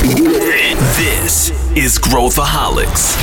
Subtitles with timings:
[0.00, 3.16] This is Growthaholics.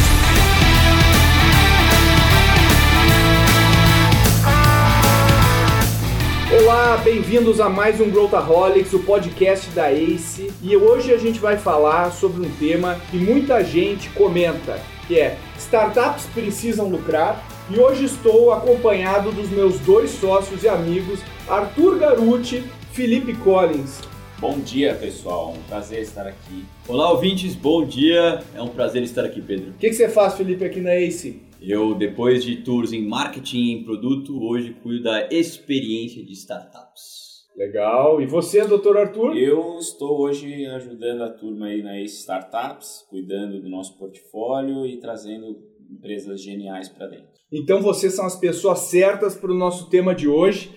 [6.62, 10.54] Olá, bem-vindos a mais um Growthaholics, o podcast da ACE.
[10.62, 15.36] E hoje a gente vai falar sobre um tema que muita gente comenta, que é
[15.58, 17.44] startups precisam lucrar.
[17.72, 22.64] E hoje estou acompanhado dos meus dois sócios e amigos, Arthur Garuti,
[22.94, 24.00] Felipe Collins.
[24.40, 25.52] Bom dia, pessoal.
[25.58, 26.64] Um prazer estar aqui.
[26.88, 27.56] Olá, ouvintes.
[27.56, 28.44] Bom dia.
[28.54, 29.72] É um prazer estar aqui, Pedro.
[29.72, 31.42] O que, que você faz, Felipe, aqui na ACE?
[31.60, 37.48] Eu, depois de tours em marketing e em produto, hoje cuido da experiência de startups.
[37.58, 38.22] Legal.
[38.22, 39.36] E você, doutor Arthur?
[39.36, 45.00] Eu estou hoje ajudando a turma aí na Ace Startups, cuidando do nosso portfólio e
[45.00, 45.58] trazendo
[45.90, 47.26] empresas geniais para dentro.
[47.52, 50.70] Então vocês são as pessoas certas para o nosso tema de hoje,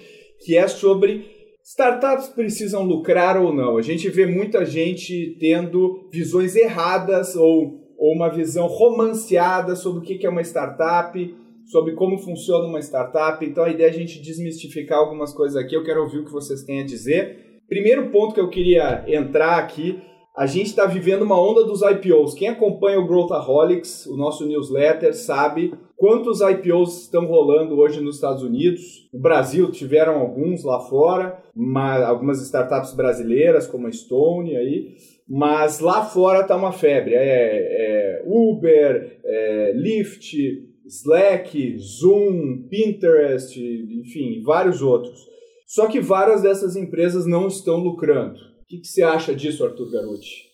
[0.47, 1.30] que é sobre
[1.70, 3.77] startups precisam lucrar ou não.
[3.77, 10.03] A gente vê muita gente tendo visões erradas ou, ou uma visão romanceada sobre o
[10.03, 11.36] que é uma startup,
[11.67, 13.44] sobre como funciona uma startup.
[13.47, 15.77] Então a ideia é a gente desmistificar algumas coisas aqui.
[15.77, 17.61] Eu quero ouvir o que vocês têm a dizer.
[17.69, 20.03] Primeiro ponto que eu queria entrar aqui
[20.41, 22.33] a gente está vivendo uma onda dos IPOs.
[22.33, 28.42] Quem acompanha o Growthaholics, o nosso newsletter, sabe quantos IPOs estão rolando hoje nos Estados
[28.42, 29.06] Unidos.
[29.12, 34.94] No Brasil tiveram alguns lá fora, uma, algumas startups brasileiras como a Stone aí,
[35.28, 37.16] mas lá fora está uma febre.
[37.16, 40.38] É, é Uber, é Lyft,
[40.86, 45.20] Slack, Zoom, Pinterest, enfim, vários outros.
[45.66, 50.48] Só que várias dessas empresas não estão lucrando que, que você acha disso, Arthur Garuti?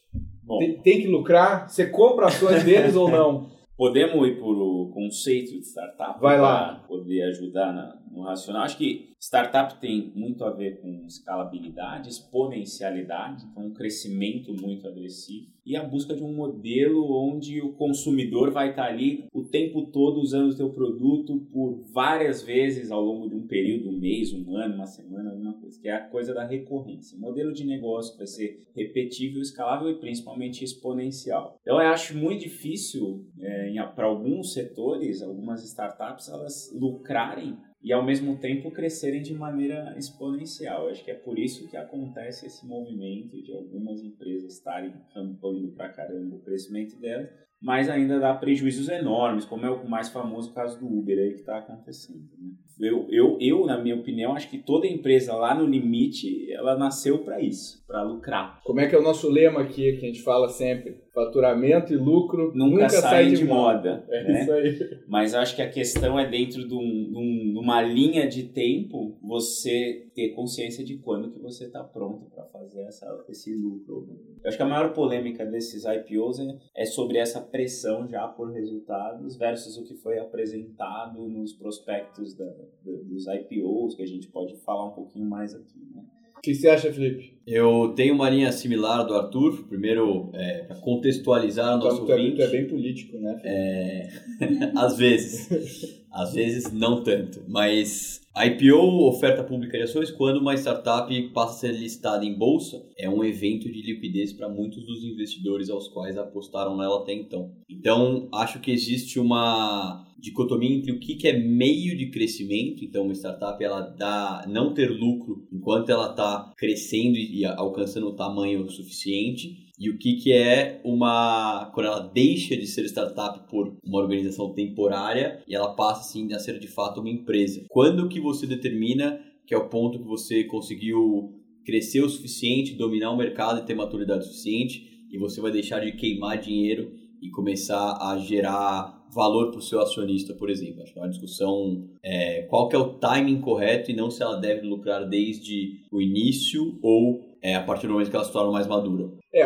[0.58, 1.68] Tem, tem, que lucrar?
[1.68, 3.50] Você compra ações deles ou não?
[3.76, 6.18] Podemos ir por o conceito de startup?
[6.18, 6.82] Vai lá.
[6.88, 8.62] Poder ajudar na, no racional.
[8.62, 15.56] Acho que startup tem muito a ver com escalabilidade, exponencialidade, então um crescimento muito agressivo
[15.66, 20.20] e a busca de um modelo onde o consumidor vai estar ali o tempo todo
[20.20, 24.56] usando o teu produto por várias vezes ao longo de um período, um mês, um
[24.56, 27.18] ano, uma semana, alguma coisa, que é a coisa da recorrência.
[27.18, 31.58] modelo de negócio vai ser repetível, escalável e principalmente exponencial.
[31.62, 37.56] Então eu acho muito difícil é, para alguns setores, algumas startups, elas lucrarem
[37.86, 40.88] e ao mesmo tempo crescerem de maneira exponencial.
[40.88, 45.90] Acho que é por isso que acontece esse movimento de algumas empresas estarem rampando pra
[45.90, 47.30] caramba o crescimento delas,
[47.60, 51.40] mas ainda dá prejuízos enormes, como é o mais famoso caso do Uber aí que
[51.40, 52.28] está acontecendo.
[52.38, 52.50] Né?
[52.78, 57.20] Eu, eu, eu, na minha opinião, acho que toda empresa lá no limite, ela nasceu
[57.20, 58.60] para isso, para lucrar.
[58.64, 60.98] Como é que é o nosso lema aqui, que a gente fala sempre?
[61.14, 64.02] Faturamento e lucro nunca, nunca saem de, de moda.
[64.02, 64.06] moda.
[64.10, 64.42] É né?
[64.42, 64.98] isso aí.
[65.08, 69.18] Mas acho que a questão é dentro de, um, de, um, uma linha de tempo,
[69.22, 72.26] você ter consciência de quando que você está pronto
[72.66, 74.08] fazer essa, esse lucro.
[74.42, 78.50] Eu acho que a maior polêmica desses IPOs é, é sobre essa pressão já por
[78.50, 82.52] resultados versus o que foi apresentado nos prospectos da,
[82.84, 86.04] dos IPOs, que a gente pode falar um pouquinho mais aqui, né?
[86.36, 87.38] O que você acha, Felipe?
[87.46, 89.66] Eu tenho uma linha similar do Arthur.
[89.66, 92.36] Primeiro, é, para contextualizar o nosso ouvinte.
[92.36, 93.40] Tu é bem político, né?
[93.42, 94.08] É...
[94.76, 96.04] Às vezes.
[96.12, 97.42] Às vezes, não tanto.
[97.48, 102.86] Mas IPO, oferta pública de ações, quando uma startup passa a ser listada em bolsa,
[102.98, 107.54] é um evento de liquidez para muitos dos investidores aos quais apostaram nela até então.
[107.66, 113.14] Então, acho que existe uma dicotomia entre o que, é meio de crescimento, então uma
[113.14, 119.65] startup ela dá não ter lucro enquanto ela está crescendo e alcançando o tamanho suficiente,
[119.78, 121.70] e o que, que é uma.
[121.74, 126.38] quando ela deixa de ser startup por uma organização temporária e ela passa assim a
[126.38, 127.64] ser de fato uma empresa.
[127.68, 131.32] Quando que você determina que é o ponto que você conseguiu
[131.64, 135.92] crescer o suficiente, dominar o mercado e ter maturidade suficiente e você vai deixar de
[135.92, 140.82] queimar dinheiro e começar a gerar valor para o seu acionista, por exemplo.
[140.82, 144.22] Acho que é uma discussão é, qual que é o timing correto e não se
[144.22, 148.32] ela deve lucrar desde o início ou é, a partir do momento que ela se
[148.32, 149.08] torna mais madura.
[149.32, 149.44] É,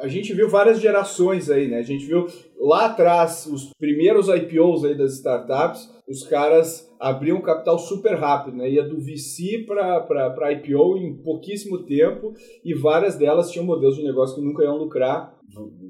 [0.00, 1.80] a, gente viu várias gerações aí, né?
[1.80, 2.26] A gente viu
[2.58, 8.70] lá atrás os primeiros IPOs aí das startups, os caras abriam capital super rápido, né?
[8.70, 12.32] Ia do VC para IPO em pouquíssimo tempo
[12.64, 15.36] e várias delas tinham modelos de negócio que nunca iam lucrar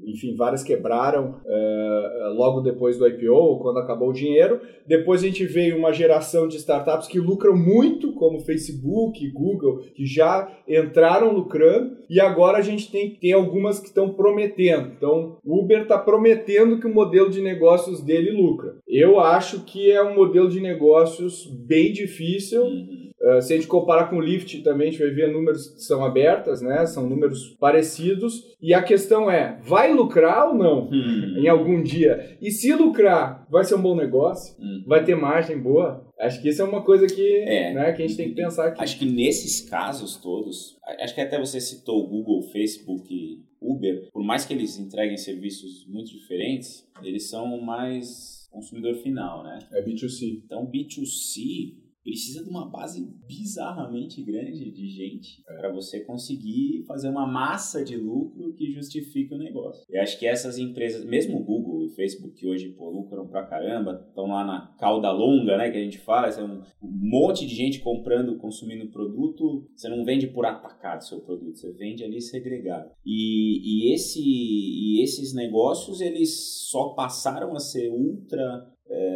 [0.05, 4.61] enfim, várias quebraram uh, logo depois do IPO, quando acabou o dinheiro.
[4.87, 10.05] Depois a gente veio uma geração de startups que lucram muito, como Facebook, Google, que
[10.05, 14.93] já entraram lucrando, e agora a gente tem, tem algumas que estão prometendo.
[14.95, 18.75] Então, o Uber está prometendo que o modelo de negócios dele lucra.
[18.87, 22.63] Eu acho que é um, um modelo de negócios bem difícil.
[22.63, 23.11] Uhum.
[23.23, 25.81] Uh, se a gente comparar com o Lyft também, a gente vai ver números que
[25.81, 26.85] são abertas, né?
[26.85, 28.43] São números parecidos.
[28.61, 31.35] E a questão é, vai lucrar ou não Hum.
[31.37, 32.37] em algum dia?
[32.41, 34.55] E se lucrar, vai ser um bom negócio?
[34.59, 34.83] Hum.
[34.85, 36.05] Vai ter margem boa?
[36.19, 37.73] Acho que isso é uma coisa que, É.
[37.73, 38.81] né, que a gente tem que pensar aqui.
[38.83, 44.09] Acho que nesses casos todos, acho que até você citou o Google, Facebook e Uber,
[44.11, 49.59] por mais que eles entreguem serviços muito diferentes, eles são mais consumidor final, né?
[49.71, 50.41] É B2C.
[50.45, 51.73] Então, B2C
[52.03, 57.95] precisa de uma base bizarramente grande de gente para você conseguir fazer uma massa de
[57.95, 59.85] lucro que justifique o negócio.
[59.89, 63.27] Eu acho que essas empresas, mesmo o Google e o Facebook, que hoje pô, lucram
[63.27, 67.09] pra caramba, estão lá na cauda longa, né, que a gente fala, é um um
[67.09, 72.03] monte de gente comprando, consumindo produto, você não vende por atacado seu produto, você vende
[72.03, 72.89] ali segregado.
[73.05, 78.72] E, e, esse, e esses negócios, eles só passaram a ser ultra é,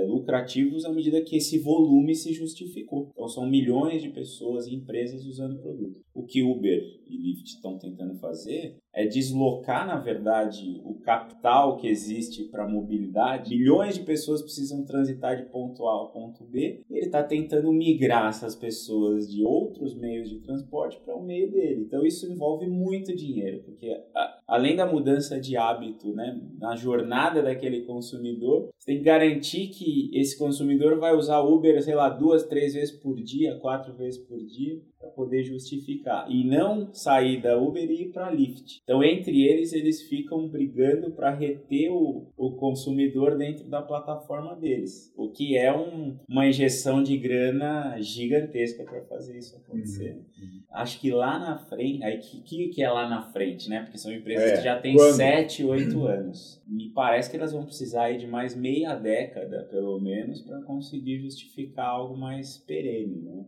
[0.08, 3.10] lucrativos à medida que esse volume se justificou.
[3.12, 6.02] Então são milhões de pessoas e empresas usando o produto.
[6.28, 12.46] Que Uber e Lyft estão tentando fazer é deslocar, na verdade, o capital que existe
[12.46, 13.56] para mobilidade.
[13.56, 16.82] Milhões de pessoas precisam transitar de ponto A ao ponto B.
[16.90, 21.84] Ele está tentando migrar essas pessoas de outros meios de transporte para o meio dele.
[21.84, 27.42] Então isso envolve muito dinheiro, porque a- além da mudança de hábito, né, na jornada
[27.44, 32.44] daquele consumidor, você tem que garantir que esse consumidor vai usar Uber, sei lá, duas,
[32.48, 36.30] três vezes por dia, quatro vezes por dia, para poder justificar.
[36.30, 38.82] E não sair da Uber e ir para Lyft.
[38.84, 45.14] Então, entre eles, eles ficam brigando para reter o, o consumidor dentro da plataforma deles.
[45.16, 50.22] O que é um- uma injeção de grana gigantesca para fazer isso acontecer.
[50.70, 53.84] Acho que lá na frente, aí que, que, é lá na frente, né?
[53.84, 55.16] Porque são empresas É, que já têm quando?
[55.16, 56.62] 7, 8 anos.
[56.68, 61.88] Me parece que elas vão precisar de mais meia década, pelo menos, para conseguir justificar
[61.88, 63.46] algo mais perene, né?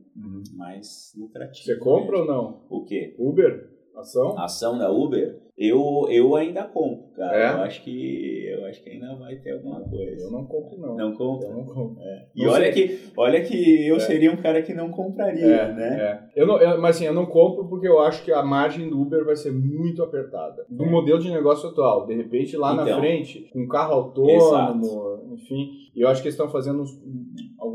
[0.53, 1.48] Mais lucrativo.
[1.53, 2.61] Você compra ou não?
[2.69, 3.15] O quê?
[3.17, 3.69] Uber?
[3.95, 4.37] Ação?
[4.39, 5.39] Ação da Uber?
[5.57, 7.37] Eu, eu ainda compro, cara.
[7.37, 7.51] É?
[7.51, 10.23] Eu acho que eu acho que ainda vai ter alguma coisa.
[10.25, 10.95] Eu não compro, não.
[10.95, 11.47] Não compro.
[11.49, 11.97] Eu não compro.
[12.33, 12.87] E Não olha sei.
[12.87, 13.99] que, olha que eu É.
[13.99, 15.99] seria um cara que não compraria, É, né?
[16.33, 16.41] é.
[16.41, 19.01] Eu não, eu- mas assim, eu não compro porque eu acho que a margem do
[19.01, 20.65] Uber vai ser muito apertada.
[20.69, 22.05] Do modelo de negócio atual.
[22.05, 22.85] De repente, lá na É.
[22.91, 22.99] Então.
[23.01, 25.71] frente, com carro autônomo, enfim.
[25.93, 26.97] E eu acho que eles estão fazendo uns-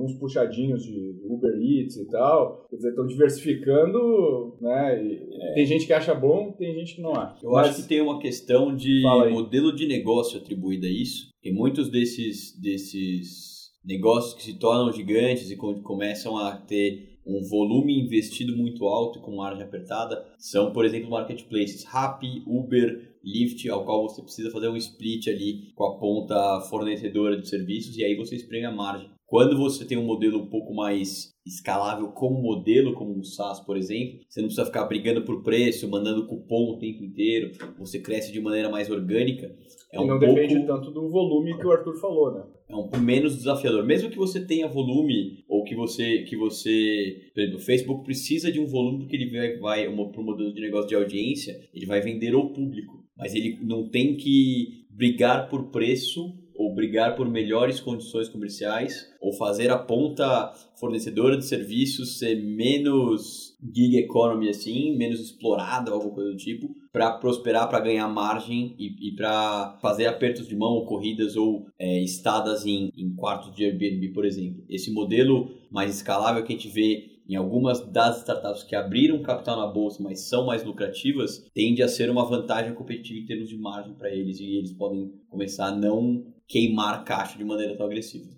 [0.05, 2.67] alguns puxadinhos de Uber Eats e tal.
[2.69, 5.03] Quer dizer, estão diversificando, né?
[5.03, 5.55] E É.
[5.55, 7.39] Tem gente que acha bom, tem gente que não acha.
[7.43, 11.29] Eu Mas- acho que tem uma questão de modelo de negócio atribuído a isso.
[11.43, 17.99] E muitos desses, desses negócios que se tornam gigantes e começam a ter um volume
[17.99, 23.85] investido muito alto e com margem apertada são, por exemplo, marketplaces Rappi, Uber, Lyft, ao
[23.85, 28.15] qual você precisa fazer um split ali com a ponta fornecedora de serviços e aí
[28.15, 29.09] você espreme a margem.
[29.35, 33.77] Quando você tem um modelo um pouco mais escalável como modelo, como um SaaS, por
[33.77, 38.31] exemplo, você não precisa ficar brigando por preço, mandando cupom o tempo inteiro, você cresce
[38.31, 39.53] de maneira mais orgânica.
[39.93, 42.45] É e um não pouco, depende tanto do volume que o Arthur falou, né?
[42.69, 43.85] é um pouco menos desafiador.
[43.85, 48.53] Mesmo que você tenha volume ou que você, que você, por exemplo, o Facebook precisa
[48.53, 51.87] de um volume porque ele vai, vai para o modelo de negócio de audiência, ele
[51.87, 57.29] vai vender ao público, mas ele não tem que brigar por preço ou brigar por
[57.29, 64.97] melhores condições comerciais ou fazer a ponta fornecedora de serviços ser menos gig economy assim,
[64.97, 69.79] menos explorada ou alguma coisa do tipo, para prosperar, para ganhar margem e, e para
[69.81, 74.25] fazer apertos de mão, ou corridas ou é, estadas em, em quartos de Airbnb, por
[74.25, 74.63] exemplo.
[74.69, 79.59] Esse modelo mais escalável que a gente vê em algumas das startups que abriram capital
[79.59, 83.57] na bolsa, mas são mais lucrativas, tende a ser uma vantagem competitiva em termos de
[83.57, 88.31] margem para eles e eles podem começar a não queimar caixa de maneira tão agressiva.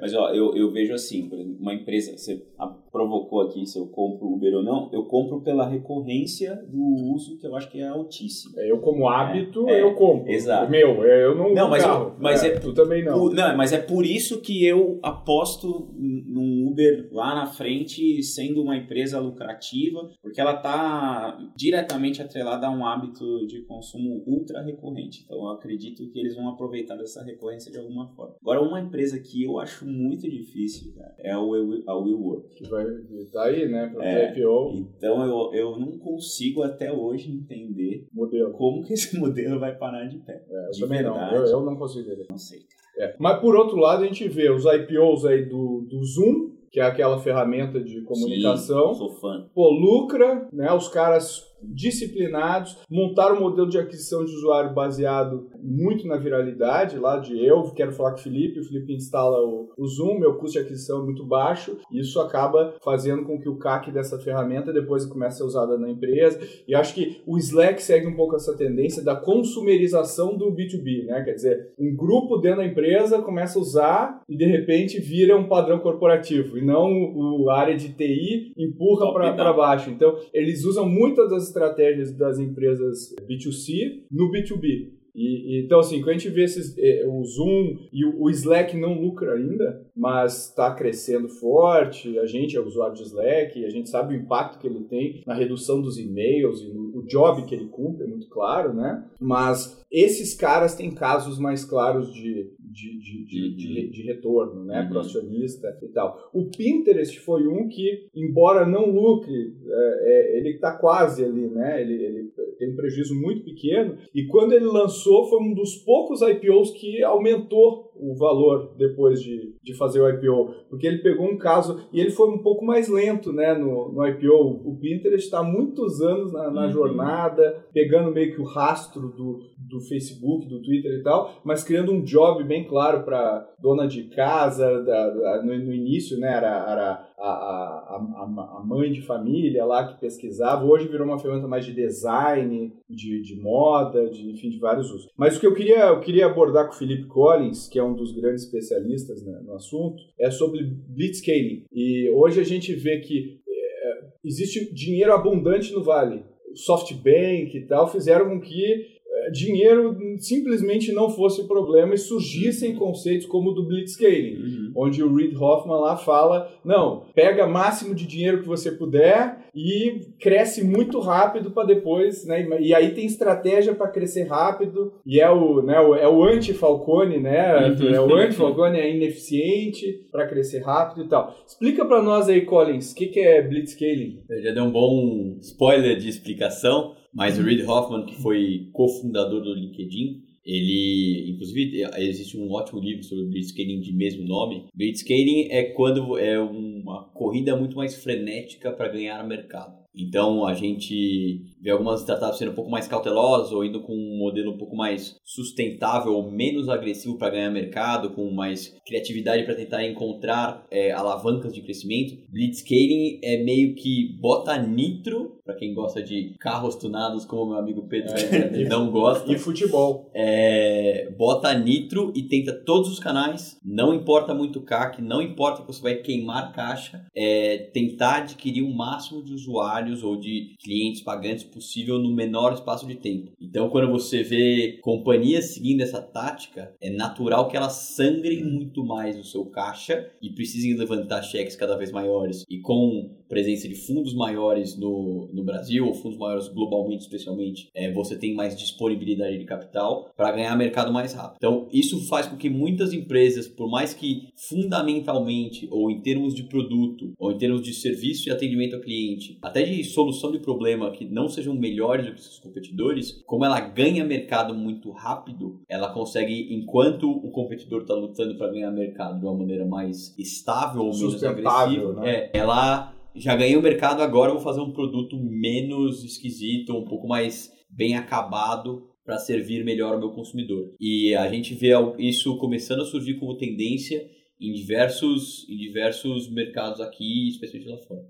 [0.00, 2.42] Mas ó, eu, eu vejo assim, por exemplo, uma empresa, você
[2.90, 6.82] provocou aqui se eu compro Uber ou não, eu compro pela recorrência do
[7.14, 8.58] uso que eu acho que é altíssimo.
[8.58, 10.30] É, Eu, como hábito, é, eu compro.
[10.30, 10.70] exato.
[10.70, 12.16] Meu, é, eu não Não, mas eu- carro.
[12.18, 13.18] mas é- Tu também não.
[13.18, 18.62] Por- não, mas é por isso que eu aposto num Uber lá na frente, sendo
[18.62, 25.22] uma empresa lucrativa, porque ela está diretamente atrelada a um hábito de consumo ultra recorrente.
[25.24, 28.34] Então eu acredito que eles vão aproveitar dessa recorrência de alguma forma.
[28.40, 32.48] Agora, uma empresa que eu acho muito difícil, cara, é o Will- a WeWork.
[32.54, 32.84] Que vai
[33.32, 33.90] tá aí, né?
[33.94, 34.30] Pra É.
[34.32, 38.52] IPO Então eu, eu não consigo até hoje entender modelo.
[38.52, 40.44] como que esse modelo vai parar de pé.
[40.48, 41.34] É, eu De também verdade.
[41.34, 41.40] não.
[41.40, 42.26] Eu, eu não consigo entender.
[42.30, 42.60] Não sei.
[42.98, 43.14] É.
[43.18, 46.82] Mas por outro lado, a gente vê os IPOs aí do, do Zoom, que é
[46.84, 48.92] aquela ferramenta de comunicação.
[48.92, 49.46] Sim, sou fã.
[49.54, 50.72] Pô, lucra, né?
[50.72, 57.18] Os caras disciplinados, montaram um modelo de aquisição de usuário baseado muito na viralidade, lá
[57.18, 60.58] de eu quero falar com o Felipe, o Felipe instala o, o Zoom, meu custo
[60.58, 64.72] de aquisição é muito baixo, e isso acaba fazendo com que o CAC dessa ferramenta
[64.72, 68.36] depois comece a ser usada na empresa, e acho que o Slack segue um pouco
[68.36, 71.22] essa tendência da consumerização do B2B, né?
[71.24, 75.48] Quer dizer, um grupo dentro da empresa começa a usar e de repente vira um
[75.48, 79.90] padrão corporativo, e não o, a área de TI empurra para baixo.
[79.90, 85.02] Então, eles usam muitas das estratégias das empresas B2C no B2B.
[85.14, 88.98] E, então, assim, quando a gente vê esses, eh, o Zoom e o, Slack não
[88.98, 94.14] lucra ainda, mas está crescendo forte, a gente é usuário de Slack, a gente sabe
[94.14, 97.66] o impacto que ele tem na redução dos e-mails e no, o job que ele
[97.66, 99.04] cumpre, é muito claro, né?
[99.20, 103.54] Mas esses caras têm casos mais claros de, de, de, de, uhum.
[103.56, 104.80] de, de retorno, né?
[104.82, 104.88] Uhum.
[104.88, 106.30] Pro acionista e tal.
[106.32, 111.82] O Pinterest foi um que, embora não lucre, é, é, ele está quase ali, né?
[111.82, 113.96] Ele, ele tem um prejuízo muito pequeno.
[114.14, 119.54] E quando ele lançou, foi um dos poucos IPOs que aumentou o valor depois de,
[119.62, 122.88] de fazer o IPO, porque ele pegou um caso e ele foi um pouco mais
[122.88, 124.62] lento né, no, no IPO.
[124.64, 126.72] O Pinterest está muitos anos na, na uhum.
[126.72, 131.92] jornada, pegando meio que o rastro do, do Facebook, do Twitter e tal, mas criando
[131.92, 136.70] um job bem claro para dona de casa, da, da, no, no, início né, era,
[136.70, 141.64] era a, a, a, mãe de família lá que pesquisava, hoje virou uma ferramenta mais
[141.64, 145.08] de design, de, de moda, de, enfim, de vários usos.
[145.16, 147.91] Mas o que eu queria, eu queria abordar com o Felipe Collins, que é um
[147.94, 151.64] dos grandes especialistas né, no assunto, é sobre blitzscaling.
[151.72, 156.24] E hoje a gente vê que é, existe dinheiro abundante no Vale.
[156.54, 163.26] SoftBank e tal fizeram com que dinheiro simplesmente não fosse o problema e surgissem conceitos
[163.26, 164.72] como o do blitzscaling, uhum.
[164.76, 170.00] onde o Reid Hoffman lá fala, não, pega máximo de dinheiro que você puder e
[170.18, 172.46] cresce muito rápido para depois, né?
[172.60, 177.68] E aí tem estratégia para crescer rápido e é o, né, é o anti-Falcone, né?
[177.68, 177.94] Uhum.
[177.94, 181.34] É o anti-Falcone é ineficiente para crescer rápido e tal.
[181.46, 184.22] Explica para nós aí, Collins, o que, que é blitzscaling?
[184.28, 186.94] Eu já deu um bom spoiler de explicação.
[187.12, 193.04] Mas o Reid Hoffman, que foi cofundador do LinkedIn, ele, inclusive, existe um ótimo livro
[193.04, 194.66] sobre blitzscaling de mesmo nome.
[194.74, 199.82] Blitzscaling é quando é uma corrida muito mais frenética para ganhar mercado.
[199.94, 204.16] Então a gente vê algumas startups sendo um pouco mais cautelosas ou indo com um
[204.18, 209.54] modelo um pouco mais sustentável ou menos agressivo para ganhar mercado, com mais criatividade para
[209.54, 212.16] tentar encontrar é, alavancas de crescimento.
[212.32, 217.86] Blitzscaling é meio que bota nitro, para quem gosta de carros tunados, como meu amigo
[217.88, 219.30] Pedro é, não gosta.
[219.30, 220.10] E futebol.
[220.14, 225.62] É, bota nitro e tenta todos os canais, não importa muito o CAC, não importa
[225.62, 230.16] que você vai queimar caixa, é, tentar adquirir o um máximo de usuários usuários ou
[230.16, 233.32] de clientes pagantes possível no menor espaço de tempo.
[233.40, 239.18] Então, quando você vê companhias seguindo essa tática, é natural que elas sangrem muito mais
[239.18, 242.21] o seu caixa e precisem levantar cheques cada vez maiores.
[242.48, 247.90] E com presença de fundos maiores no, no Brasil, ou fundos maiores globalmente, especialmente, é,
[247.90, 251.36] você tem mais disponibilidade de capital para ganhar mercado mais rápido.
[251.38, 256.42] Então, isso faz com que muitas empresas, por mais que fundamentalmente, ou em termos de
[256.42, 260.90] produto, ou em termos de serviço e atendimento ao cliente, até de solução de problema
[260.90, 265.90] que não sejam melhores do que seus competidores, como ela ganha mercado muito rápido, ela
[265.90, 270.94] consegue, enquanto o competidor está lutando para ganhar mercado de uma maneira mais estável ou
[270.94, 272.10] menos agressiva, né?
[272.10, 277.06] é, ela já ganhei o mercado, agora vou fazer um produto menos esquisito, um pouco
[277.06, 280.74] mais bem acabado para servir melhor ao meu consumidor.
[280.80, 284.08] E a gente vê isso começando a surgir como tendência
[284.40, 288.00] em diversos, em diversos mercados aqui, especialmente lá fora.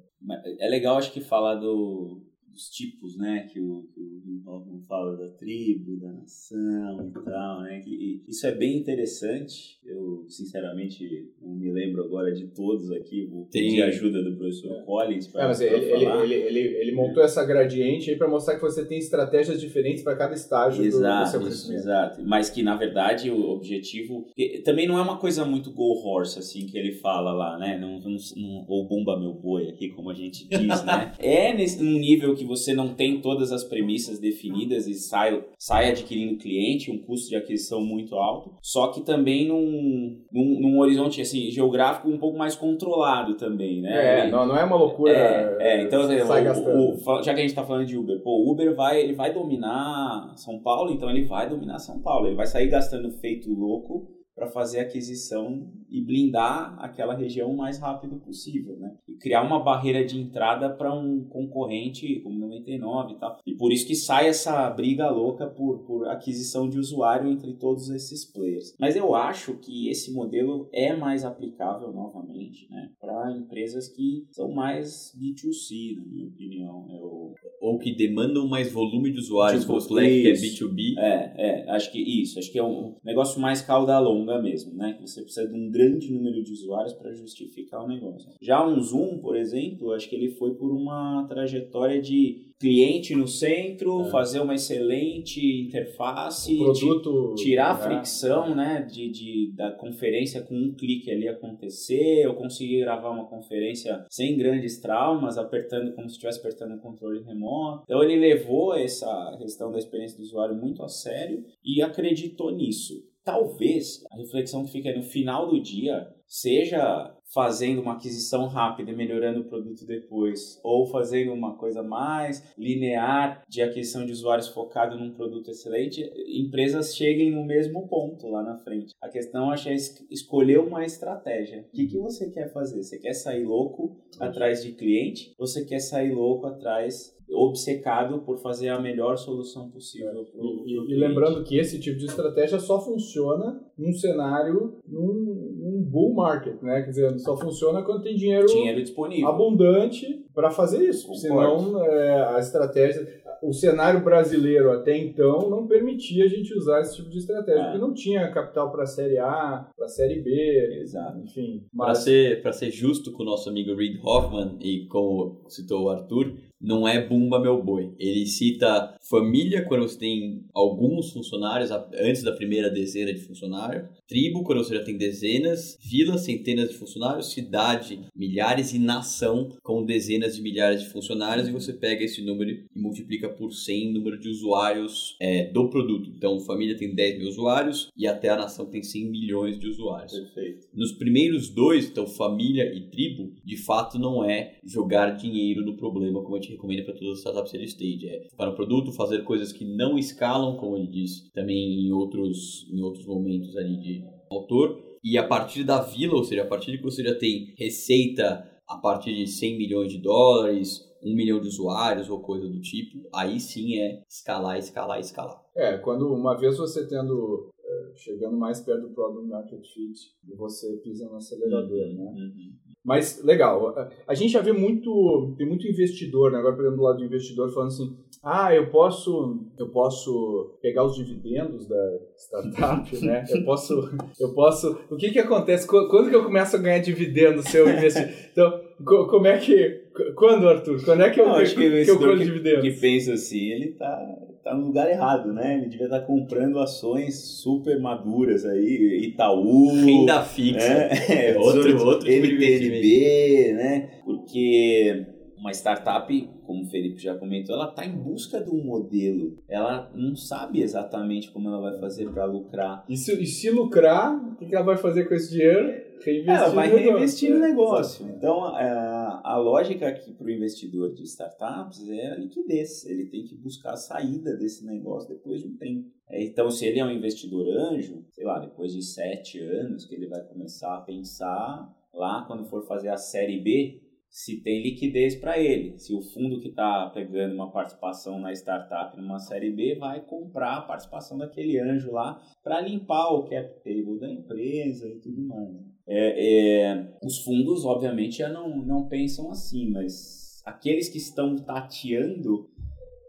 [0.60, 3.48] É legal, acho que, falar do, dos tipos, né?
[3.50, 7.80] Que o, que o Hoffman fala da tribo, da nação e tal, né?
[7.80, 9.78] Que, isso é bem interessante.
[9.84, 13.26] Eu, sinceramente, não me lembro agora de todos aqui.
[13.26, 14.82] Vou pedir ajuda do professor é.
[14.82, 16.24] Collins para é, falar.
[16.24, 20.02] Ele, ele, ele, ele, montou essa gradiente aí para mostrar que você tem estratégias diferentes
[20.02, 21.80] para cada estágio exato, do, do seu crescimento.
[21.80, 24.26] Exato, mas que, na verdade, o objetivo...
[24.64, 27.78] Também não é uma coisa muito go horse, assim, que ele fala lá, né?
[27.78, 31.12] Não, não, não, ou bumba meu boi aqui, como a gente diz, né?
[31.18, 35.42] é nesse, num nível que que você não tem todas as premissas definidas e sai,
[35.58, 40.78] sai adquirindo cliente, um custo de aquisição muito alto, só que também num, num, num
[40.80, 44.26] horizonte assim, geográfico um pouco mais controlado também, né?
[44.26, 45.12] É, não, não é uma loucura.
[45.12, 46.16] É, é então assim,
[46.60, 49.14] o, o, já que a gente está falando de Uber, pô, o Uber vai, ele
[49.14, 53.52] vai dominar São Paulo, então ele vai dominar São Paulo, ele vai sair gastando feito
[53.52, 58.94] louco para fazer a aquisição e blindar aquela região o mais rápido possível, né?
[59.06, 63.38] E criar uma barreira de entrada para um concorrente como 99 e tal.
[63.46, 67.90] E por isso que sai essa briga louca por, por aquisição de usuário entre todos
[67.90, 68.74] esses players.
[68.78, 72.90] Mas eu acho que esse modelo é mais aplicável novamente, né?
[72.98, 76.86] Para empresas que são mais B2C, na minha opinião.
[76.90, 77.34] Eu...
[77.60, 80.98] Ou que demandam mais volume de usuários, tipo, como o Slack, que é B2B.
[80.98, 82.38] É, é, acho que isso.
[82.38, 84.94] Acho que é um negócio mais cauda longa mesmo, né?
[84.94, 88.30] Que você precisa de um grande número de usuários para justificar o negócio.
[88.40, 93.26] Já um Zoom, por exemplo, acho que ele foi por uma trajetória de cliente no
[93.26, 94.10] centro, é.
[94.10, 97.82] fazer uma excelente interface, produto, tirar a é.
[97.82, 103.26] fricção né, de, de, da conferência com um clique ali acontecer, eu consegui gravar uma
[103.26, 107.82] conferência sem grandes traumas, apertando como se estivesse apertando um controle remoto.
[107.82, 113.11] Então ele levou essa questão da experiência do usuário muito a sério e acreditou nisso.
[113.24, 118.96] Talvez a reflexão que fica no final do dia seja fazendo uma aquisição rápida e
[118.96, 124.98] melhorando o produto depois, ou fazendo uma coisa mais linear de aquisição de usuários focado
[124.98, 128.94] num produto excelente, empresas cheguem no mesmo ponto lá na frente.
[129.00, 129.74] A questão acho é
[130.10, 131.66] escolher uma estratégia.
[131.72, 132.82] O que, que você quer fazer?
[132.82, 135.34] Você quer sair louco atrás de cliente?
[135.38, 140.64] Ou você quer sair louco atrás obcecado por fazer a melhor solução possível para o
[140.66, 146.14] e, e, lembrando que esse tipo de estratégia só funciona num cenário, num, num bull
[146.14, 146.82] market, né?
[146.82, 149.28] Quer dizer, só funciona quando tem dinheiro, dinheiro disponível.
[149.28, 151.08] abundante para fazer isso.
[151.08, 151.64] Concordo.
[151.64, 156.96] Senão, é, a estratégia o cenário brasileiro até então não permitia a gente usar esse
[156.96, 157.64] tipo de estratégia, é.
[157.64, 161.18] porque não tinha capital para a Série A, para a Série B, Exato.
[161.18, 161.66] enfim.
[161.74, 161.86] Mas...
[161.86, 166.34] Para ser, ser justo com o nosso amigo Reid Hoffman e como citou o Arthur,
[166.62, 167.92] não é Bumba Meu Boi.
[167.98, 174.44] Ele cita família quando você tem alguns funcionários, antes da primeira dezena de funcionários, tribo
[174.44, 180.36] quando você já tem dezenas, vila, centenas de funcionários, cidade, milhares e nação com dezenas
[180.36, 184.28] de milhares de funcionários e você pega esse número e multiplica por 100 número de
[184.28, 186.10] usuários é, do produto.
[186.14, 190.12] Então, família tem 10 mil usuários e até a nação tem 100 milhões de usuários.
[190.12, 190.68] Perfeito.
[190.72, 196.22] Nos primeiros dois, então família e tribo, de fato não é jogar dinheiro no problema
[196.22, 198.08] como a gente recomenda para todas as startups early stage.
[198.08, 202.68] É para o produto, fazer coisas que não escalam, como ele diz também em outros,
[202.72, 204.80] em outros momentos ali de autor.
[205.04, 208.48] E a partir da vila, ou seja, a partir de que você já tem receita
[208.68, 213.08] a partir de 100 milhões de dólares, um milhão de usuários ou coisa do tipo,
[213.14, 215.42] aí sim é escalar, escalar, escalar.
[215.54, 219.98] É, quando uma vez você tendo é, chegando mais perto do product market fit,
[220.36, 222.12] você pisa no acelerador, uhum, né?
[222.12, 222.71] Uhum.
[222.84, 223.74] Mas, legal.
[224.06, 226.38] A gente já vê muito, tem muito investidor, né?
[226.38, 230.96] agora pegando do lado do investidor, falando assim, ah, eu posso, eu posso pegar os
[230.96, 233.24] dividendos da startup, né?
[233.28, 233.74] Eu posso,
[234.18, 234.78] eu posso...
[234.90, 235.66] O que que acontece?
[235.66, 238.08] Quando que eu começo a ganhar dividendo se eu investir?
[238.32, 239.82] Então, como é que...
[240.16, 240.84] Quando, Arthur?
[240.84, 242.62] Quando é que eu, Não, que, que, que eu colho dividendos?
[242.62, 245.56] que pensa assim, ele tá tá no lugar errado, né?
[245.56, 249.68] Ele devia estar tá comprando ações super maduras aí, Itaú.
[249.84, 250.62] Renda fixa.
[251.12, 253.90] É, é outro, outro NTNB, né?
[254.04, 255.06] Porque
[255.42, 259.36] uma startup, como o Felipe já comentou, ela está em busca de um modelo.
[259.48, 262.84] Ela não sabe exatamente como ela vai fazer para lucrar.
[262.88, 265.92] E se, e se lucrar, o que ela vai fazer com esse dinheiro?
[266.04, 268.06] Reinvestir ela vai reinvestir no negócio.
[268.16, 272.86] Então, a, a lógica aqui para o investidor de startups é a liquidez.
[272.86, 275.90] Ele tem que buscar a saída desse negócio depois de um tempo.
[276.08, 279.94] É, então, se ele é um investidor anjo, sei lá, depois de sete anos que
[279.94, 285.16] ele vai começar a pensar lá quando for fazer a série B, se tem liquidez
[285.16, 285.78] para ele.
[285.78, 290.58] Se o fundo que está pegando uma participação na startup numa série B vai comprar
[290.58, 295.71] a participação daquele anjo lá para limpar o cap table da empresa e tudo mais.
[295.86, 302.48] É, é, os fundos, obviamente, já não, não pensam assim, mas aqueles que estão tateando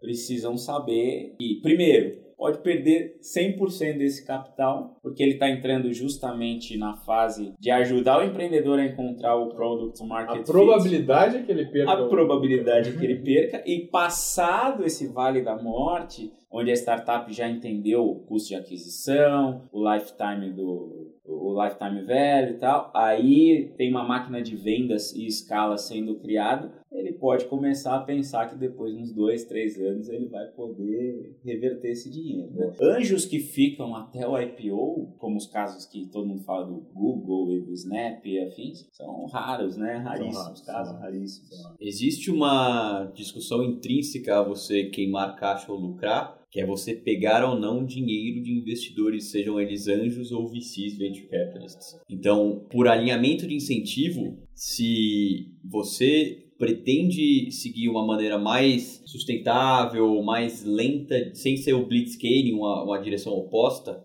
[0.02, 6.98] precisam saber que, primeiro, pode perder 100% desse capital, porque ele está entrando justamente na
[6.98, 11.66] fase de ajudar o empreendedor a encontrar o product market A probabilidade é que ele
[11.68, 11.92] perca.
[11.94, 17.32] A probabilidade é que ele perca e passado esse vale da morte, onde a startup
[17.32, 23.74] já entendeu o custo de aquisição, o lifetime do o lifetime velho e tal, aí
[23.78, 28.56] tem uma máquina de vendas e escala sendo criada ele pode começar a pensar que
[28.56, 32.52] depois, uns dois, três anos, ele vai poder reverter esse dinheiro.
[32.52, 32.72] Né?
[32.82, 37.52] Anjos que ficam até o IPO, como os casos que todo mundo fala do Google
[37.52, 39.98] e do Snap e afins, são raros, né?
[39.98, 41.50] Raríssimos, raros, casos raríssimos.
[41.80, 47.60] Existe uma discussão intrínseca a você queimar caixa ou lucrar, que é você pegar ou
[47.60, 52.00] não dinheiro de investidores, sejam eles anjos ou VCs, venture capitalists.
[52.08, 61.34] Então, por alinhamento de incentivo, se você pretende seguir uma maneira mais sustentável, mais lenta,
[61.34, 64.00] sem ser o blitzscaling, uma, uma direção oposta,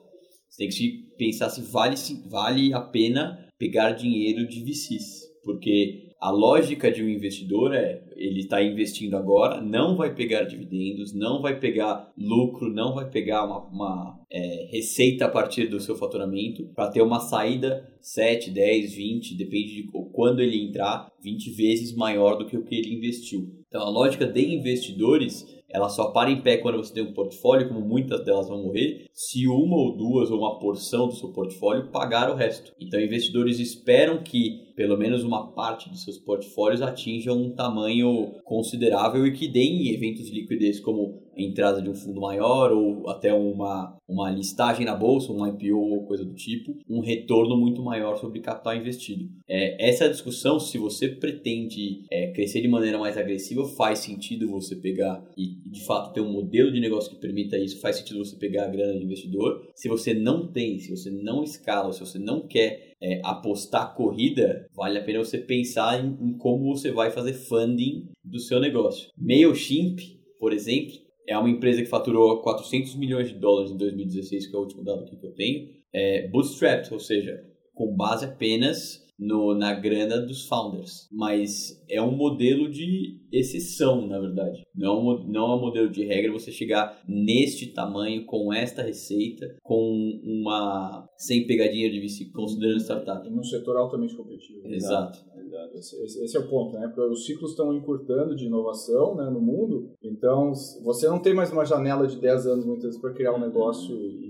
[0.49, 5.29] você tem que pensar se vale, se vale a pena pegar dinheiro de VCs.
[5.45, 11.15] Porque a lógica de um investidor é ele está investindo agora, não vai pegar dividendos,
[11.15, 15.97] não vai pegar lucro, não vai pegar uma, uma é, receita a partir do seu
[15.97, 21.95] faturamento para ter uma saída 7, 10, 20, depende de quando ele entrar, 20 vezes
[21.95, 23.49] maior do que o que ele investiu.
[23.69, 27.69] Então a lógica de investidores ela só para em pé quando você tem um portfólio,
[27.69, 31.91] como muitas delas vão morrer, se uma ou duas ou uma porção do seu portfólio
[31.91, 32.73] pagar o resto.
[32.81, 39.27] Então, investidores esperam que pelo menos uma parte de seus portfólios atinja um tamanho considerável
[39.27, 43.97] e que deem eventos de liquidez como entrada de um fundo maior ou até uma,
[44.09, 48.41] uma listagem na bolsa, um IPO ou coisa do tipo, um retorno muito maior sobre
[48.41, 49.29] capital investido.
[49.49, 54.77] É, essa discussão, se você pretende é, crescer de maneira mais agressiva, faz sentido você
[54.77, 58.37] pegar e de fato ter um modelo de negócio que permita isso, faz sentido você
[58.37, 59.69] pegar a grana de investidor.
[59.75, 64.67] Se você não tem, se você não escala, se você não quer é, apostar corrida,
[64.75, 69.11] vale a pena você pensar em, em, como você vai fazer funding do seu negócio.
[69.17, 70.01] MailChimp,
[70.39, 70.95] por exemplo,
[71.29, 74.83] é uma empresa que faturou 400 milhões de dólares em 2016, que é o último
[74.83, 75.69] dado que eu tenho.
[75.93, 81.09] É bootstrapped, ou seja, com base apenas no, na grana dos founders.
[81.11, 84.65] Mas é um modelo de exceção, na verdade.
[84.75, 90.21] Não, não é um modelo de regra você chegar neste tamanho, com esta receita, com
[90.23, 91.09] uma.
[91.17, 93.29] sem pegadinha de VC, considerando startup.
[93.29, 94.67] Num setor altamente competitivo.
[94.67, 95.27] Exato.
[95.75, 96.87] Esse, esse, esse, é o ponto, né?
[96.87, 100.53] Porque os ciclos estão encurtando de inovação né, no mundo, então
[100.85, 103.95] você não tem mais uma janela de 10 anos muitas vezes para criar um negócio
[103.97, 104.28] e,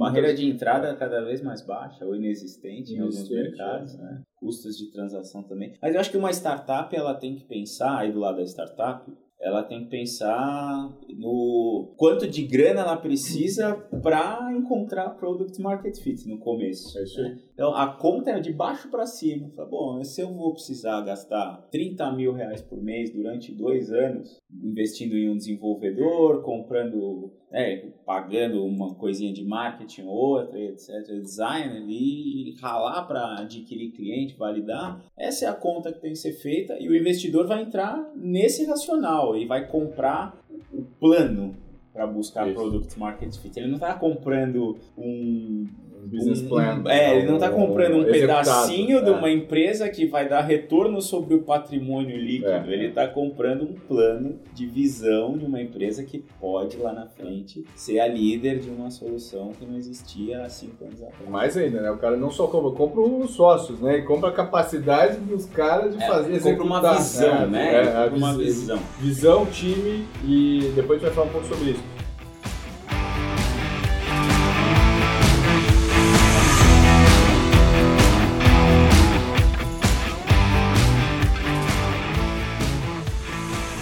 [0.00, 4.22] barreira de entrada cada vez mais baixa ou inexistente, inexistente em alguns mercados, né?
[4.36, 5.74] Custos de transação também.
[5.80, 9.10] Mas eu acho que uma startup ela tem que pensar aí do lado da startup
[9.40, 16.28] ela tem que pensar no quanto de grana ela precisa para encontrar product market fit
[16.28, 16.98] no começo.
[16.98, 17.38] É aí.
[17.54, 19.48] Então a conta é de baixo para cima.
[19.56, 24.38] Fala, bom, se eu vou precisar gastar 30 mil reais por mês durante dois anos
[24.62, 31.76] investindo em um desenvolvedor, comprando, é, pagando uma coisinha de marketing ou outra, etc, design
[31.76, 36.76] ali, ralar para adquirir cliente, validar, essa é a conta que tem que ser feita
[36.80, 40.40] e o investidor vai entrar nesse racional e vai comprar
[40.72, 41.56] o plano
[41.92, 42.54] para buscar Isso.
[42.54, 43.58] product market fit.
[43.58, 45.66] Ele não está comprando um
[46.10, 46.82] business plan.
[46.86, 49.02] é, ele não está comprando um pedacinho é.
[49.02, 52.50] de uma empresa que vai dar retorno sobre o patrimônio líquido.
[52.50, 52.72] É.
[52.72, 57.64] Ele está comprando um plano de visão de uma empresa que pode lá na frente
[57.74, 61.28] ser a líder de uma solução que não existia há cinco anos atrás.
[61.28, 61.90] Mais ainda, né?
[61.90, 63.98] O cara não só compra, compra os sócios, né?
[63.98, 66.58] E compra a capacidade dos caras de é, fazer executar.
[66.58, 67.84] Compra uma visão, né?
[67.84, 68.78] É, uma visão.
[68.98, 71.99] Visão, time e depois a gente vai falar um pouco sobre isso.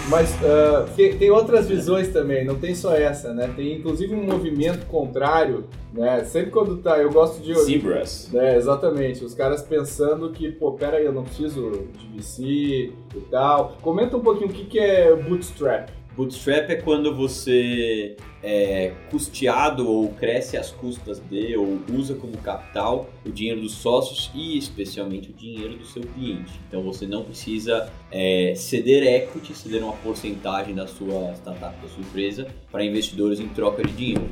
[0.09, 3.53] Mas uh, tem outras visões também, não tem só essa, né?
[3.55, 6.23] Tem inclusive um movimento contrário, né?
[6.23, 7.53] Sempre quando tá, eu gosto de...
[7.53, 8.29] Zebras.
[8.33, 13.19] Né, exatamente, os caras pensando que, pô, pera aí, eu não preciso de VC e
[13.29, 13.77] tal.
[13.83, 15.98] Comenta um pouquinho o que, que é bootstrap.
[16.19, 23.09] Bootstrap é quando você é custeado ou cresce às custas de ou usa como capital
[23.25, 26.51] o dinheiro dos sócios e especialmente o dinheiro do seu cliente.
[26.67, 32.01] Então você não precisa é, ceder equity, ceder uma porcentagem da sua startup, da sua
[32.01, 34.27] empresa para investidores em troca de dinheiro.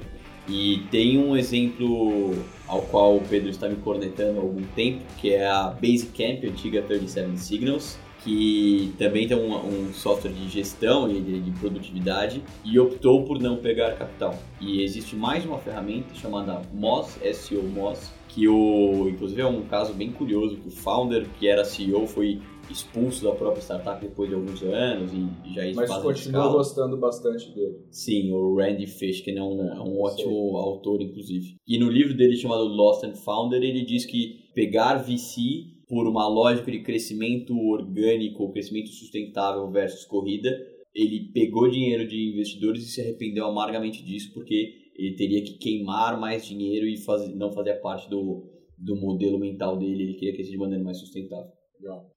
[0.49, 2.33] E tem um exemplo
[2.67, 6.81] ao qual o Pedro está me cornetando há algum tempo, que é a Basecamp, antiga
[6.81, 12.77] 37 Signals, que também tem um, um software de gestão e de, de, produtividade e
[12.77, 14.37] optou por não pegar capital.
[14.59, 19.93] E existe mais uma ferramenta chamada Moz, SEO Moz, que o, inclusive é um caso
[19.93, 24.35] bem curioso que o founder que era CEO foi expulso da própria startup depois de
[24.35, 27.77] alguns anos e, já Mas continua gostando bastante dele.
[27.89, 31.55] Sim, o Randy Fish, que é um, é um ótimo autor, inclusive.
[31.65, 36.27] E no livro dele chamado Lost and Founder, ele diz que pegar VC por uma
[36.27, 40.49] lógica de crescimento orgânico, crescimento sustentável versus corrida,
[40.93, 46.19] ele pegou dinheiro de investidores e se arrependeu amargamente disso porque ele teria que queimar
[46.19, 50.51] mais dinheiro e faz, não fazer parte do, do modelo mental dele, ele queria crescer
[50.51, 51.51] de maneira mais sustentável.
[51.79, 52.11] Legal.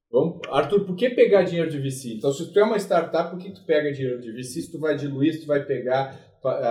[0.50, 2.14] Arthur, por que pegar dinheiro de VC?
[2.14, 4.62] Então, se tu é uma startup, por que tu pega dinheiro de VC?
[4.62, 6.18] Se tu vai diluir, se tu vai pegar,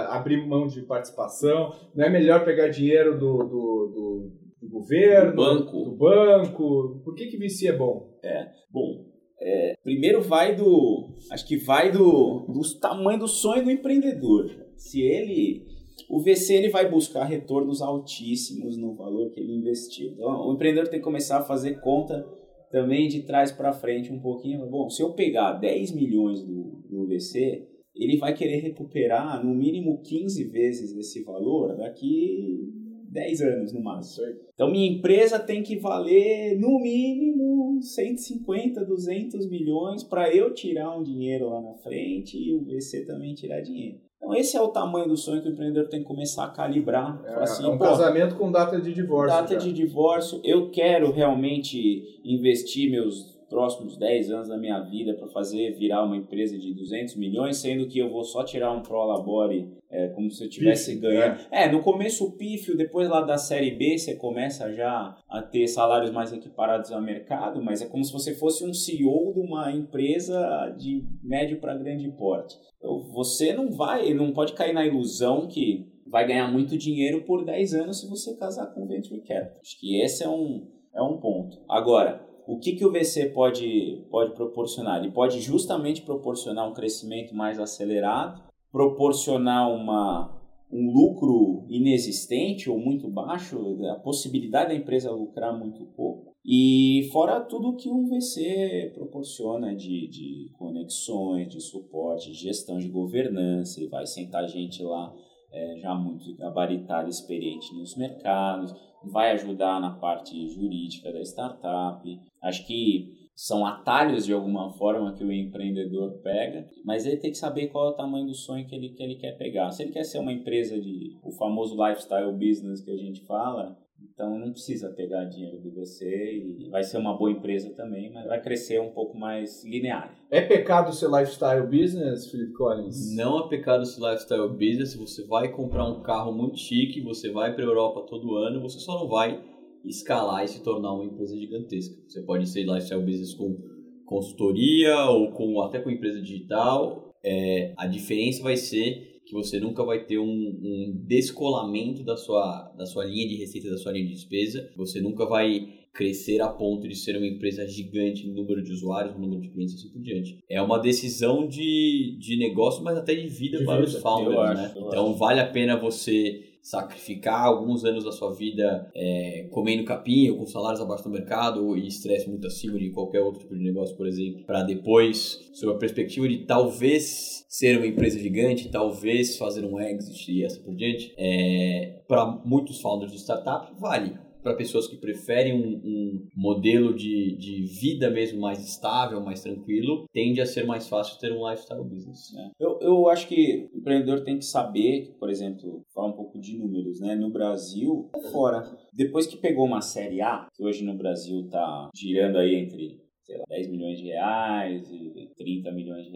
[0.09, 1.73] abrir mão de participação?
[1.95, 5.83] Não é melhor pegar dinheiro do, do, do, do governo, do banco.
[5.85, 7.01] do banco?
[7.03, 8.17] Por que, que VC é bom?
[8.23, 9.05] É, bom,
[9.41, 11.15] é, primeiro vai do.
[11.31, 14.49] Acho que vai do, do tamanho do sonho do empreendedor.
[14.75, 15.65] Se ele.
[16.09, 20.11] O VC ele vai buscar retornos altíssimos no valor que ele investiu.
[20.13, 22.25] Então, o empreendedor tem que começar a fazer conta
[22.71, 24.65] também de trás para frente um pouquinho.
[24.69, 30.01] Bom, se eu pegar 10 milhões do, do VC, ele vai querer recuperar no mínimo
[30.01, 32.71] 15 vezes esse valor daqui
[33.11, 34.25] 10 anos no máximo.
[34.53, 41.03] Então minha empresa tem que valer no mínimo 150, 200 milhões para eu tirar um
[41.03, 43.99] dinheiro lá na frente e o VC também tirar dinheiro.
[44.17, 47.21] Então esse é o tamanho do sonho que o empreendedor tem que começar a calibrar.
[47.25, 49.37] É, assim, é um casamento com data de divórcio.
[49.37, 50.41] Data de divórcio.
[50.43, 56.15] Eu quero realmente investir meus próximos 10 anos da minha vida para fazer virar uma
[56.15, 60.43] empresa de 200 milhões, sendo que eu vou só tirar um prolabore é, como se
[60.43, 61.39] eu tivesse ganhando.
[61.51, 61.65] É.
[61.65, 61.71] é.
[61.71, 66.11] no começo o pífio, depois lá da série B você começa já a ter salários
[66.11, 70.73] mais equiparados ao mercado, mas é como se você fosse um CEO de uma empresa
[70.77, 72.55] de médio para grande porte.
[72.77, 77.45] Então, você não vai, não pode cair na ilusão que vai ganhar muito dinheiro por
[77.45, 79.59] 10 anos se você casar com venture capital.
[79.61, 81.57] Acho que esse é um, é um ponto.
[81.69, 84.97] Agora, o que, que o VC pode, pode proporcionar?
[84.97, 90.35] Ele pode justamente proporcionar um crescimento mais acelerado, proporcionar uma,
[90.71, 96.33] um lucro inexistente ou muito baixo, a possibilidade da empresa lucrar muito pouco.
[96.43, 102.89] E fora tudo que o VC proporciona de, de conexões, de suporte, de gestão de
[102.89, 105.13] governança, e vai sentar gente lá
[105.51, 112.28] é, já muito gabaritada, experiente nos mercados, vai ajudar na parte jurídica da startup.
[112.41, 117.37] Acho que são atalhos de alguma forma que o empreendedor pega, mas ele tem que
[117.37, 119.71] saber qual é o tamanho do sonho que ele, que ele quer pegar.
[119.71, 123.77] Se ele quer ser uma empresa de o famoso lifestyle business que a gente fala,
[124.13, 128.27] então não precisa pegar dinheiro do VC e vai ser uma boa empresa também, mas
[128.27, 130.13] vai crescer um pouco mais linear.
[130.29, 133.15] É pecado ser lifestyle business, Felipe Collins?
[133.15, 134.95] Não é pecado ser lifestyle business.
[134.95, 138.79] Você vai comprar um carro muito chique, você vai para a Europa todo ano, você
[138.79, 139.41] só não vai
[139.85, 141.95] escalar e se tornar uma empresa gigantesca.
[142.07, 143.57] Você pode ser lifestyle business com
[144.05, 147.13] consultoria ou com até com empresa digital.
[147.23, 152.73] É, a diferença vai ser que você nunca vai ter um, um, descolamento da sua,
[152.75, 154.71] da sua linha de receita, da sua linha de despesa.
[154.75, 159.13] Você nunca vai crescer a ponto de ser uma empresa gigante no número de usuários,
[159.13, 160.39] no número de clientes e assim por diante.
[160.49, 164.57] É uma decisão de, de negócio, mas até de vida de para vida, os founders,
[164.57, 164.73] né?
[164.75, 165.19] Então acho.
[165.19, 170.45] vale a pena você sacrificar alguns anos da sua vida é, comendo capim ou com
[170.45, 174.07] salários abaixo do mercado e estresse muito acima de qualquer outro tipo de negócio, por
[174.07, 179.79] exemplo, para depois, sob a perspectiva de talvez ser uma empresa gigante, talvez fazer um
[179.79, 184.97] exit e assim por diante, é, para muitos founders de startup, vale para pessoas que
[184.97, 190.65] preferem um, um modelo de, de, vida mesmo mais estável, mais tranquilo, tende a ser
[190.65, 192.33] mais fácil ter um lifestyle business.
[192.35, 192.49] É.
[192.59, 196.57] Eu, eu acho que o empreendedor tem que saber, por exemplo, falar um pouco de
[196.57, 197.15] números, né?
[197.15, 202.37] No Brasil, fora, depois que pegou uma série A, que hoje no Brasil está girando
[202.37, 202.99] aí entre
[203.29, 205.28] sei lá, 10 milhões de reais e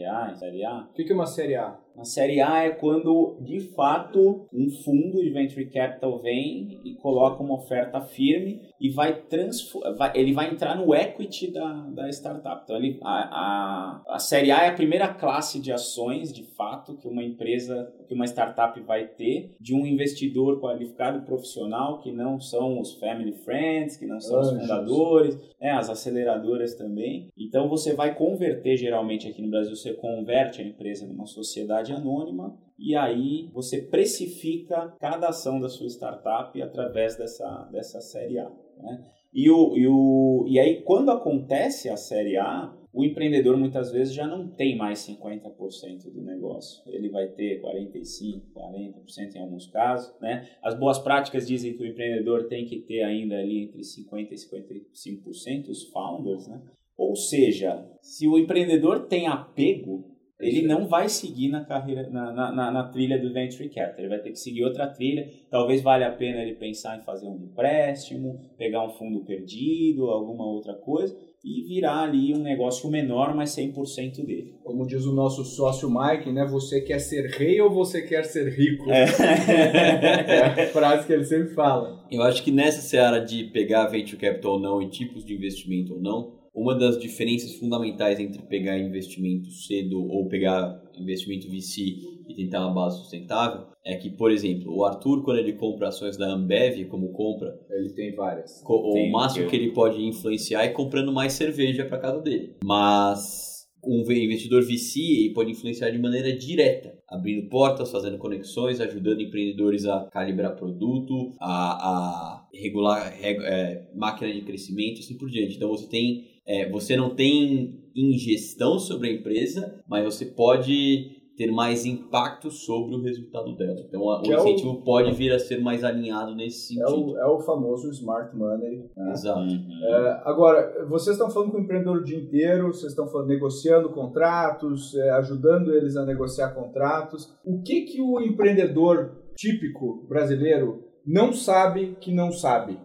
[0.04, 0.88] 30 milhões de reais, série A.
[0.90, 1.80] O que é uma série A?
[1.96, 7.44] Uma série A é quando, de fato, um fundo de venture capital vem e coloca
[7.44, 12.64] uma oferta firme e vai transformar, ele vai entrar no equity da, da startup.
[12.64, 16.98] Então, ele, a, a, a série A é a primeira classe de ações, de fato,
[16.98, 22.40] que uma empresa, que uma startup vai ter de um investidor qualificado profissional, que não
[22.40, 24.54] são os family friends, que não são Anjos.
[24.54, 27.30] os fundadores, é, as aceleradoras também.
[27.38, 32.58] Então, você vai converter, geralmente aqui no Brasil, você converte a empresa numa sociedade anônima
[32.78, 38.52] e aí você precifica cada ação da sua startup através dessa, dessa série A.
[38.78, 39.06] Né?
[39.34, 44.14] E, o, e, o, e aí, quando acontece a série A, o empreendedor muitas vezes
[44.14, 46.84] já não tem mais 50% do negócio.
[46.86, 50.14] Ele vai ter 45%, 40% em alguns casos.
[50.22, 50.48] Né?
[50.62, 54.36] As boas práticas dizem que o empreendedor tem que ter ainda ali entre 50% e
[54.36, 56.48] 55% os founders.
[56.48, 56.62] Né?
[56.98, 62.72] Ou seja, se o empreendedor tem apego, ele não vai seguir na carreira, na, na,
[62.72, 64.00] na, trilha do Venture Capital.
[64.00, 65.30] Ele vai ter que seguir outra trilha.
[65.50, 70.46] Talvez valha a pena ele pensar em fazer um empréstimo, pegar um fundo perdido, alguma
[70.46, 74.56] outra coisa e virar ali um negócio menor, mas 100% dele.
[74.64, 76.46] Como diz o nosso sócio Mike, né?
[76.46, 78.90] Você quer ser rei ou você quer ser rico?
[78.90, 79.04] É,
[80.64, 82.02] é a frase que ele sempre fala.
[82.10, 85.96] Eu acho que nessa seara de pegar venture capital ou não e tipos de investimento
[85.96, 91.82] ou não, uma das diferenças fundamentais entre pegar investimento cedo ou pegar investimento VC
[92.30, 96.16] e tentar uma base sustentável, é que, por exemplo, o Arthur, quando ele compra ações
[96.16, 98.62] da Ambev, como compra, Ele tem várias.
[98.62, 102.56] co- Tem, o máximo que ele pode influenciar é comprando mais cerveja para casa dele.
[102.64, 108.80] Mas um ve- investidor VC ele pode influenciar de maneira direta, abrindo portas, fazendo conexões,
[108.80, 111.50] ajudando empreendedores a calibrar produto, a,
[111.90, 115.58] a regular reg- é, máquina de crescimento e assim por diante.
[115.58, 121.52] Então você tem, é, você não tem ingestão sobre a empresa, mas você pode ter
[121.52, 123.80] mais impacto sobre o resultado dela.
[123.88, 126.86] Então a- o Que é o- incentivo pode vir a ser mais alinhado nesse É
[126.86, 127.12] sentido.
[127.14, 128.84] o, é o famoso smart money.
[128.96, 129.12] né?
[129.12, 129.40] Exato.
[129.40, 129.80] Uhum.
[129.84, 133.90] É, agora, vocês estão falando com o empreendedor o dia inteiro, vocês estão falando, negociando
[133.90, 137.34] contratos, é, ajudando eles a negociar contratos.
[137.44, 142.78] O que, que o empreendedor típico brasileiro não sabe que não sabe?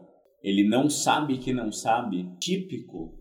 [0.42, 2.31] Ele não sabe que não sabe.
[2.40, 3.18] Típico.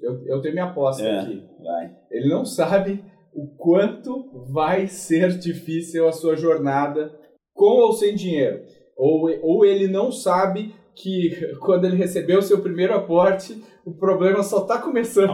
[0.00, 1.20] Eu, eu tenho minha aposta É.
[1.20, 1.42] aqui.
[1.62, 1.90] Vai.
[2.10, 7.12] Ele não sabe o quanto vai ser difícil a sua jornada
[7.54, 8.62] com ou sem dinheiro.
[8.96, 14.42] Ou, ou ele não sabe que quando ele recebeu o seu primeiro aporte, o problema
[14.42, 15.32] só está começando.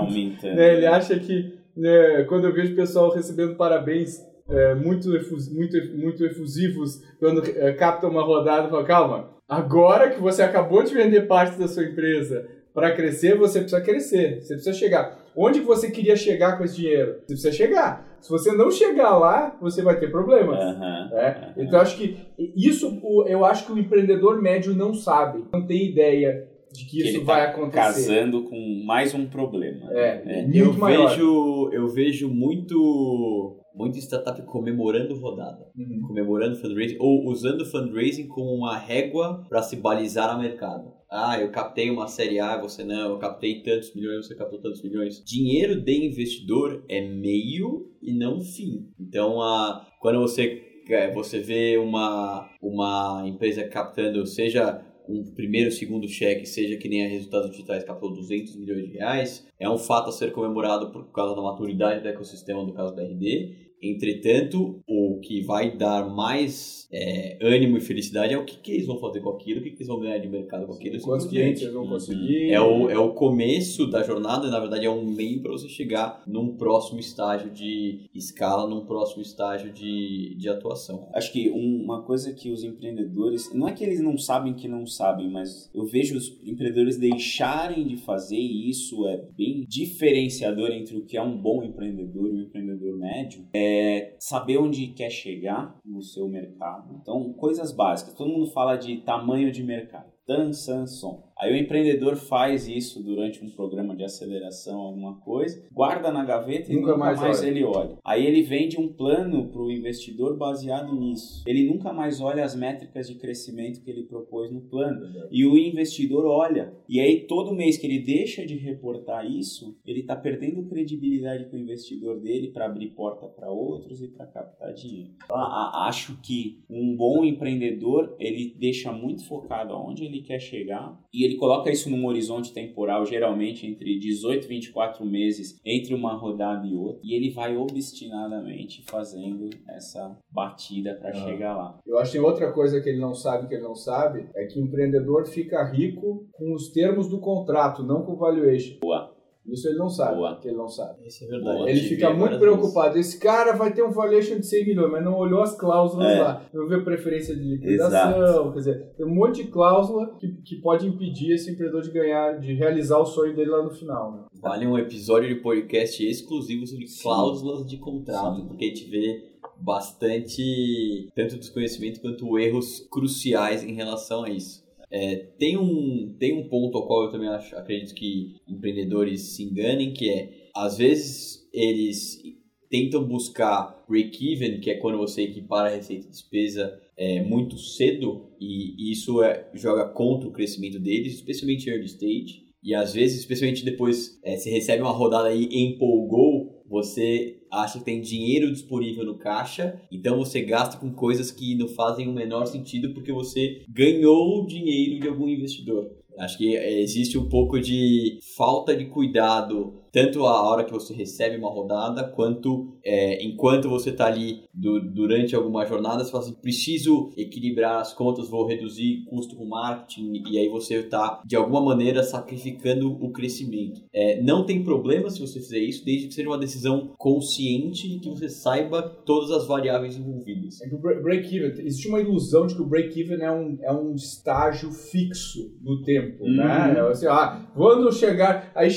[0.54, 0.76] Né?
[0.76, 6.24] Ele acha que né, quando eu vejo o pessoal recebendo parabéns é, muito, muito, muito
[6.24, 11.58] efusivos quando é, capta uma rodada, fala, calma, agora que você acabou de vender parte
[11.58, 15.18] da sua empresa para crescer, você precisa crescer, você precisa chegar.
[15.37, 17.14] Onde você queria chegar com esse dinheiro?
[17.20, 18.18] Você precisa chegar.
[18.20, 20.58] Se você não chegar lá, você vai ter problemas.
[20.58, 21.10] Aham.
[21.12, 21.52] É, aham.
[21.56, 22.18] então acho que
[22.56, 27.08] isso eu acho que o empreendedor médio não sabe, não tem ideia de que, Que
[27.08, 27.76] isso ele vai tá acontecer.
[27.78, 29.87] casando com mais um problema.
[29.92, 30.42] É, É.
[30.42, 31.08] muito eu maior.
[31.10, 36.00] vejo eu vejo muito muito startup comemorando rodada Uhum.
[36.06, 41.50] comemorando fundraising ou usando fundraising como uma régua para se balizar a mercado ah eu
[41.50, 45.80] captei uma série A você não eu captei tantos milhões você captou tantos milhões dinheiro
[45.82, 52.48] de investidor é meio e não fim então a quando você é, você vê uma
[52.62, 58.12] uma empresa captando seja um primeiro, segundo cheque, seja que nem a Resultados Digitais captou
[58.14, 62.08] 200 milhões de reais, é um fato a ser comemorado por causa da maturidade do
[62.08, 63.63] ecossistema, no caso da RD.
[63.90, 68.87] Entretanto, o que vai dar mais é, ânimo e felicidade é o que, que eles
[68.87, 71.01] vão fazer com aquilo, o que, que eles vão ganhar de mercado com aquilo.
[71.01, 71.90] Quantos clientes eles vão Uhum.
[71.90, 72.51] conseguir?
[72.51, 76.23] É o, é o começo da jornada, na verdade é um meio para você chegar
[76.27, 81.09] num próximo estágio de escala, num próximo estágio de, de atuação.
[81.14, 84.68] Acho que um- uma coisa que os empreendedores, não é que eles não sabem que
[84.68, 90.70] não sabem, mas eu vejo os empreendedores deixarem de fazer e isso é bem diferenciador
[90.70, 93.73] entre o que é um bom empreendedor e um empreendedor médio, é
[94.18, 96.98] saber onde quer chegar no seu mercado.
[97.00, 98.14] Então, coisas básicas.
[98.14, 100.12] Todo mundo fala de tamanho de mercado.
[100.26, 101.22] Dan Sanson.
[101.38, 106.70] Aí o empreendedor faz isso durante um programa de aceleração, alguma coisa, guarda na gaveta
[106.70, 107.49] e Nunca nunca, mais mais, olha.
[107.49, 107.99] ele olha.
[108.05, 111.42] Aí ele vende um plano para o investidor baseado nisso.
[111.47, 115.01] Ele nunca mais olha as métricas de crescimento que ele propôs no plano.
[115.31, 116.73] E o investidor olha.
[116.88, 121.57] E aí todo mês que ele deixa de reportar isso, ele está perdendo credibilidade com
[121.57, 125.12] o investidor dele para abrir porta para outros e para captar dinheiro.
[125.25, 131.23] Então, acho que um bom empreendedor ele deixa muito focado aonde ele quer chegar e
[131.24, 136.66] ele coloca isso num horizonte temporal, geralmente entre 18 e 24 meses entre uma rodada
[136.66, 141.14] e outra, e ele vai obstinadamente fazendo essa batida para Ah.
[141.14, 141.78] chegar lá.
[141.87, 144.58] Eu acho que outra coisa que ele não sabe que ele não sabe, é que
[144.58, 148.78] o empreendedor fica rico com os termos do contrato, não com o valuation.
[148.80, 149.13] Boa.
[149.46, 150.37] Isso ele não sabe, Boa.
[150.40, 151.07] que ele não sabe.
[151.07, 151.62] Isso é verdade.
[151.68, 152.96] Ele Tive fica muito preocupado.
[152.98, 156.22] Esse cara vai ter um valuation de 100 milhões, mas não olhou as cláusulas É.
[156.22, 156.42] lá.
[156.52, 158.52] Não viu preferência de liquidação.
[158.52, 162.38] Quer dizer, tem um monte de cláusula que, que pode impedir esse empreendedor de ganhar,
[162.40, 164.12] de realizar o sonho dele lá no final.
[164.12, 164.24] Né?
[164.40, 167.02] Vale um episódio de podcast exclusivo sobre Sim.
[167.02, 168.46] cláusulas de contrato, Sim.
[168.48, 169.24] porque a gente vê
[169.61, 174.63] bastante tanto desconhecimento quanto erros cruciais em relação a isso.
[174.96, 179.42] É, tem, um, tem um ponto ao qual eu também acho, acredito que empreendedores se
[179.42, 182.22] enganem, que é, às vezes eles
[182.70, 188.30] tentam buscar break-even, que é quando você equipara a receita e despesa é, muito cedo,
[188.40, 192.44] e isso é, joga contra o crescimento deles, especialmente early stage.
[192.62, 197.84] E às vezes, especialmente depois, é, você recebe uma rodada e empolgou, você acha que
[197.84, 202.46] tem dinheiro disponível no caixa, então você gasta com coisas que não fazem o menor
[202.46, 205.90] sentido porque você ganhou dinheiro de algum investidor.
[206.18, 210.92] Acho que é, existe um pouco de falta de cuidado, tanto a hora que você
[210.92, 216.24] recebe uma rodada, quanto é, enquanto você está ali do, durante alguma jornada, você fala
[216.24, 221.36] assim, preciso equilibrar as contas, vou reduzir custo com marketing, e aí você está, de
[221.36, 223.82] alguma maneira, sacrificando o crescimento.
[223.92, 228.01] É, não tem problema se você fizer isso, desde que seja uma decisão consciente e
[228.01, 230.61] que você saiba todas as variáveis envolvidas.
[230.61, 233.95] É que o break-even, existe uma ilusão de que o break-even é um, é um
[233.95, 236.34] estágio fixo no tempo, uhum.
[236.34, 236.74] né?
[236.76, 238.68] É assim, ah, quando chegar, aí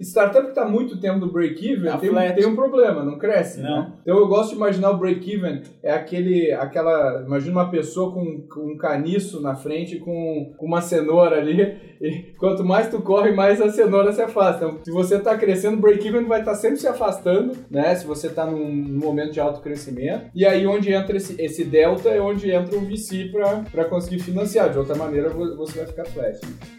[0.00, 3.82] startup que está muito tempo no break-even tá tem, tem, um problema, não cresce, não.
[3.82, 3.92] Né?
[4.02, 8.72] Então eu gosto de imaginar o break-even é aquele, aquela, imagina uma pessoa com, com
[8.72, 13.60] um caniço na frente com, com uma cenoura ali, e quanto mais tu corre, mais
[13.60, 14.64] a cenoura se afasta.
[14.64, 17.94] Então, se você está crescendo, o break-even vai estar tá sempre se afastando, né?
[17.94, 20.30] Se você está num, num, momento de alto crescimento.
[20.34, 23.30] E aí onde entra esse, esse delta é onde entra o VC
[23.70, 24.70] para conseguir financiar.
[24.70, 26.38] De outra maneira, você vai ficar flat.
[26.44, 26.75] Né?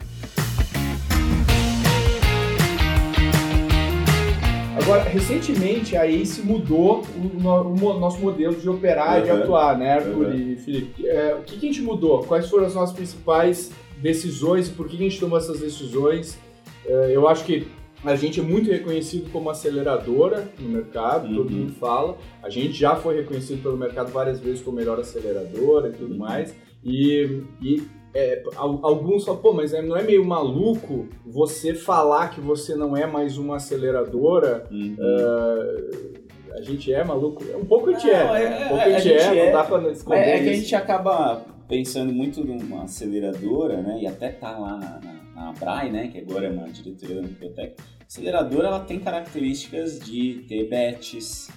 [4.87, 9.77] Agora, recentemente a ACE mudou o, o, o, nosso modelo de operar e de atuar,
[9.77, 10.33] né, Arthur uhum.
[10.33, 11.05] e Felipe?
[11.05, 12.23] É, o que, que, a gente mudou?
[12.23, 16.39] Quais foram as nossas principais decisões e por que a gente tomou essas decisões?
[16.85, 17.67] É, eu acho que
[18.01, 21.35] a gente é muito reconhecido como aceleradora no mercado, uhum.
[21.35, 22.17] todo mundo fala.
[22.41, 26.19] A gente já foi reconhecido pelo mercado várias vezes como melhor aceleradora e tudo uhum.
[26.19, 26.55] mais.
[26.81, 27.83] E, e
[28.13, 32.95] é, alguns falam, pô, mas é, não é meio maluco você falar que você não
[32.95, 34.65] é mais uma aceleradora?
[34.71, 34.95] Uhum.
[34.97, 37.43] Uh, a gente é maluco?
[37.55, 38.23] Um pouco a gente é.
[38.23, 38.65] Né?
[38.65, 41.45] Um pouco a gente, é, não dá pra esconder É, é que a gente acaba
[41.67, 43.99] pensando muito numa aceleradora, né?
[44.01, 47.21] E até tá lá na, na a Brai, né, que agora é uma diretoria da
[47.21, 51.49] biblioteca, a aceleradora ela tem características de ter bets,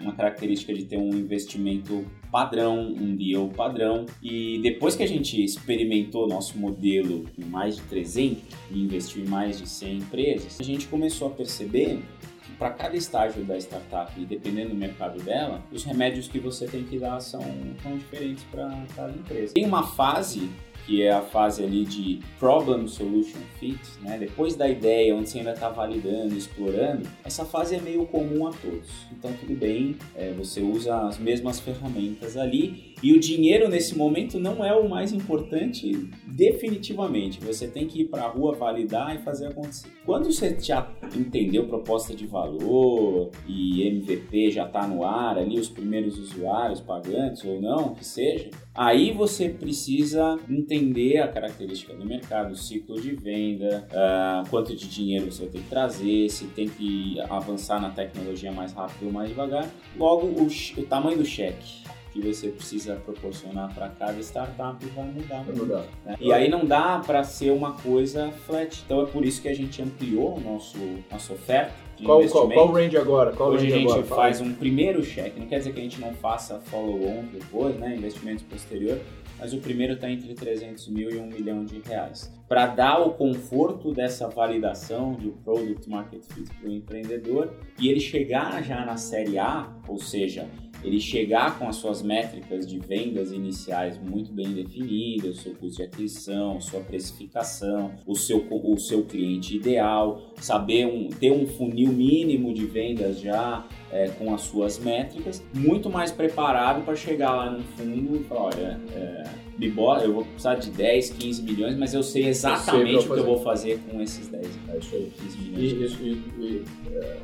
[0.00, 4.06] uma característica de ter um investimento padrão, um deal padrão.
[4.22, 9.28] E depois que a gente experimentou nosso modelo em mais de 300 e investiu em
[9.28, 12.02] mais de 100 empresas, a gente começou a perceber
[12.44, 16.66] que para cada estágio da startup, e dependendo do mercado dela, os remédios que você
[16.66, 17.42] tem que dar são,
[17.82, 19.54] são diferentes para cada empresa.
[19.54, 20.48] Tem uma fase
[20.88, 24.16] que é a fase ali de Problem Solution Fit, né?
[24.16, 28.52] depois da ideia, onde você ainda está validando, explorando, essa fase é meio comum a
[28.52, 28.88] todos.
[29.12, 34.40] Então tudo bem, é, você usa as mesmas ferramentas ali e o dinheiro nesse momento
[34.40, 35.92] não é o mais importante
[36.26, 37.38] definitivamente.
[37.40, 39.88] Você tem que ir para a rua validar e fazer acontecer.
[40.06, 45.68] Quando você já entendeu proposta de valor e MVP já está no ar ali, os
[45.68, 52.52] primeiros usuários pagantes ou não, que seja, aí você precisa entender a característica do mercado,
[52.52, 57.20] o ciclo de venda, uh, quanto de dinheiro você tem que trazer, se tem que
[57.28, 59.68] avançar na tecnologia mais rápido ou mais devagar.
[59.96, 65.42] Logo, o, o tamanho do cheque que você precisa proporcionar para cada startup vai mudar.
[65.42, 65.84] Vai mudar.
[66.04, 66.16] Né?
[66.20, 68.82] E aí não dá para ser uma coisa flat.
[68.84, 70.78] Então é por isso que a gente ampliou nosso,
[71.10, 71.87] nossa oferta.
[72.04, 73.32] Qual, qual, qual range agora?
[73.32, 74.04] Qual Hoje range a gente agora?
[74.04, 77.96] faz um primeiro cheque, não quer dizer que a gente não faça follow-on depois, né,
[77.96, 78.98] investimentos posterior,
[79.38, 82.32] mas o primeiro está entre 300 mil e 1 milhão de reais.
[82.48, 88.00] Para dar o conforto dessa validação de Product Market Fit para o empreendedor e ele
[88.00, 90.48] chegar já na série A, ou seja,
[90.82, 95.76] ele chegar com as suas métricas de vendas iniciais muito bem definidas, o seu custo
[95.78, 101.92] de aquisição, sua precificação, o seu, o seu cliente ideal, saber um, ter um funil
[101.92, 107.50] mínimo de vendas já é, com as suas métricas, muito mais preparado para chegar lá
[107.50, 111.76] no fundo e falar, olha, é, me bota, eu vou precisar de 10, 15 milhões,
[111.76, 114.78] mas eu sei exatamente eu sei o que eu vou fazer com esses 10, é
[114.78, 115.12] isso aí.
[115.20, 115.98] 15 milhões.
[116.00, 117.18] E, e, e, é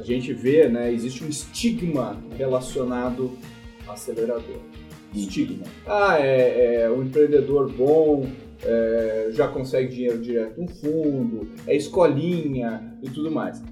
[0.00, 3.36] a gente vê, né, existe um estigma relacionado
[3.86, 4.60] ao acelerador.
[5.14, 5.66] Estigma.
[5.86, 8.26] Ah, é, é um empreendedor bom,
[8.64, 13.62] é, já consegue dinheiro direto no fundo, é escolinha e tudo mais.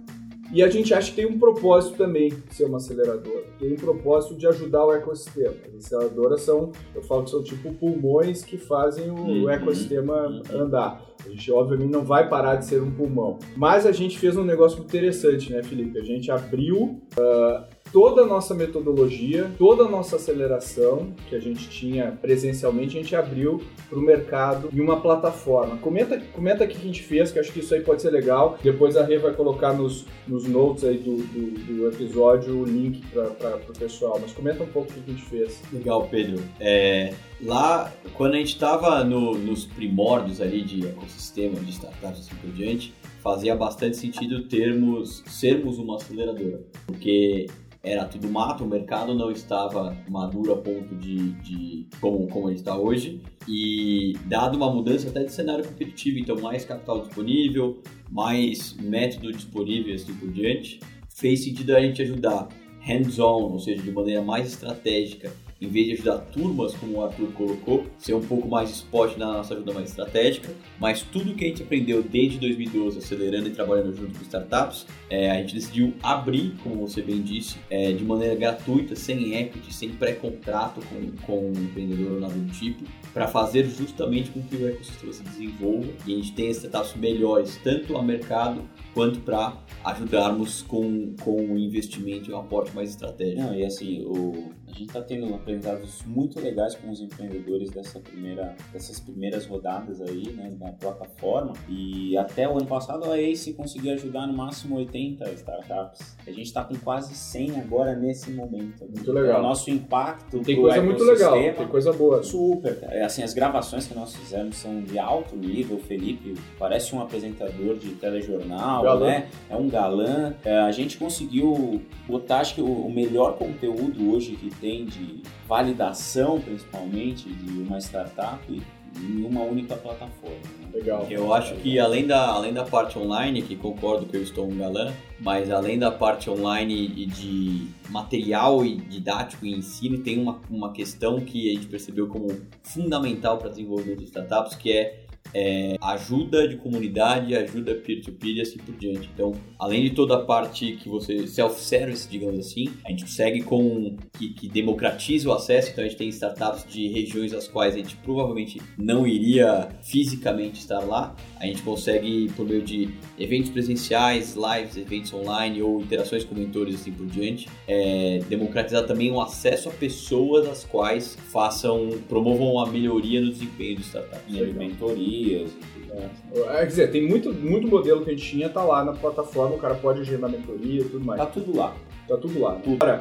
[0.52, 3.44] E a gente acha que tem um propósito também de ser uma aceleradora.
[3.58, 5.54] Tem um propósito de ajudar o ecossistema.
[5.66, 9.50] As aceleradoras são, eu falo que são tipo pulmões que fazem o uhum.
[9.50, 11.06] ecossistema andar.
[11.24, 13.38] A gente, obviamente, não vai parar de ser um pulmão.
[13.56, 15.98] Mas a gente fez um negócio interessante, né, Felipe?
[15.98, 21.68] A gente abriu uh, toda a nossa metodologia, toda a nossa aceleração que a gente
[21.68, 25.76] tinha presencialmente, a gente abriu para o mercado em uma plataforma.
[25.78, 28.10] Comenta, comenta aqui o que a gente fez, que acho que isso aí pode ser
[28.10, 28.58] legal.
[28.62, 33.02] Depois a Rê vai colocar nos, nos notes aí do, do, do episódio o link
[33.06, 34.18] para o pessoal.
[34.20, 35.62] Mas comenta um pouco o que a gente fez.
[35.72, 36.42] Legal, Pedro.
[36.60, 42.20] É, lá, quando a gente estava no, nos primórdios ali de ecossistema, de startups e
[42.20, 46.60] assim por diante, fazia bastante sentido termos, sermos uma aceleradora.
[46.86, 47.46] Porque
[47.82, 52.56] era tudo mato, o mercado não estava maduro a ponto de, de como, como ele
[52.56, 53.22] está hoje.
[53.46, 59.92] E dado uma mudança até de cenário competitivo, então mais capital disponível, mais método disponível
[59.92, 62.48] e assim por diante, fez sentido a gente ajudar
[62.80, 67.32] hands-on, ou seja, de maneira mais estratégica, em vez de ajudar turmas, como o Arthur
[67.32, 71.48] colocou, ser um pouco mais spot na nossa ajuda mais estratégica, mas tudo que a
[71.48, 76.54] gente aprendeu desde 2012, acelerando e trabalhando junto com startups, é, a gente decidiu abrir,
[76.62, 81.52] como você bem disse, é, de maneira gratuita, sem equity, sem pré-contrato com, com um
[81.52, 86.14] empreendedor ou nada do tipo, para fazer justamente com que o ecossistema se desenvolva e
[86.14, 88.62] a gente tenha startups melhores, tanto a mercado
[88.94, 93.42] quanto para ajudarmos com, com o investimento e um aporte mais estratégico.
[93.42, 97.98] Não, e assim, o, a gente está tendo aprendizados muito legais com os empreendedores dessa
[97.98, 101.54] primeira, dessas primeiras rodadas aí, né, na plataforma.
[101.68, 106.16] E até o ano passado a Ace conseguia ajudar no máximo 80 startups.
[106.26, 108.84] A gente está com quase 100 agora nesse momento.
[108.84, 109.40] Muito legal.
[109.40, 112.22] O nosso impacto Tem coisa muito legal, tem coisa boa.
[112.22, 112.78] Super.
[113.02, 115.78] Assim, as gravações que nós fizemos são de alto nível.
[115.78, 119.06] Felipe parece um apresentador de telejornal, Galã.
[119.06, 119.28] né?
[119.48, 120.34] É um galã.
[120.44, 125.22] É, a gente conseguiu botar, acho que o, o melhor conteúdo hoje que tem de
[125.46, 128.62] validação, principalmente, de uma startup
[128.96, 130.36] em uma única plataforma.
[130.60, 130.68] né?
[130.72, 131.06] Legal.
[131.10, 134.56] Eu acho que além da, além da parte online, que concordo que eu estou um
[134.56, 140.40] galã, mas além da parte online e de material e didático e ensino, tem uma,
[140.50, 142.28] uma questão que a gente percebeu como
[142.62, 148.58] fundamental para desenvolvimento de startups, que é é, ajuda de comunidade, ajuda peer-to-peer e assim
[148.58, 149.10] por diante.
[149.12, 153.96] Então, além de toda a parte que você self-service, digamos assim, a gente consegue com
[154.18, 155.70] que, que democratiza o acesso.
[155.70, 160.60] Então, a gente tem startups de regiões às quais a gente provavelmente não iria fisicamente
[160.60, 161.14] estar lá.
[161.38, 166.74] A gente consegue por meio de eventos presenciais, lives, eventos online ou interações com mentores
[166.76, 172.66] assim por diante, é, democratizar também o acesso a pessoas às quais façam, promovam a
[172.66, 174.22] melhoria no desempenho do startup.
[174.28, 176.54] E mentorias tudo mais.
[176.54, 179.56] É, quer dizer, tem muito, muito modelo que a gente tinha, tá lá na plataforma,
[179.56, 181.20] o cara pode agendar mentoria e tudo mais.
[181.20, 181.74] Tá tudo lá.
[182.06, 182.58] Tá tudo lá.
[182.66, 183.00] Agora,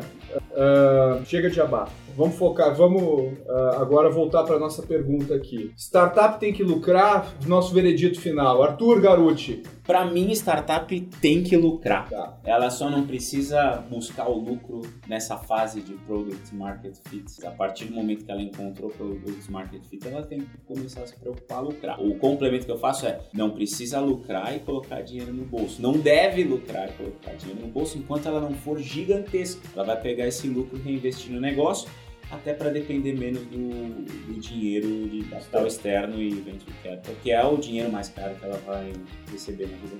[0.55, 1.87] ah, chega de jabá.
[2.15, 5.71] Vamos focar, vamos ah, agora voltar para nossa pergunta aqui.
[5.77, 7.31] Startup tem que lucrar?
[7.45, 8.63] Nosso veredito final.
[8.63, 9.63] Arthur Garuti.
[9.87, 12.09] Para mim, startup tem que lucrar.
[12.09, 12.37] Tá.
[12.43, 17.45] Ela só não precisa buscar o lucro nessa fase de product market fit.
[17.45, 21.07] A partir do momento que ela encontrou product market fit, ela tem que começar a
[21.07, 22.01] se preocupar a lucrar.
[22.01, 25.81] O complemento que eu faço é não precisa lucrar e colocar dinheiro no bolso.
[25.81, 29.61] Não deve lucrar e colocar dinheiro no bolso enquanto ela não for gigantesca.
[29.73, 31.89] Ela vai pegar esse lucro e reinvestir no negócio
[32.31, 37.45] até para depender menos do, do dinheiro de capital externo e venture capital, que é
[37.45, 38.91] o dinheiro mais caro que ela vai
[39.31, 39.97] receber na vida.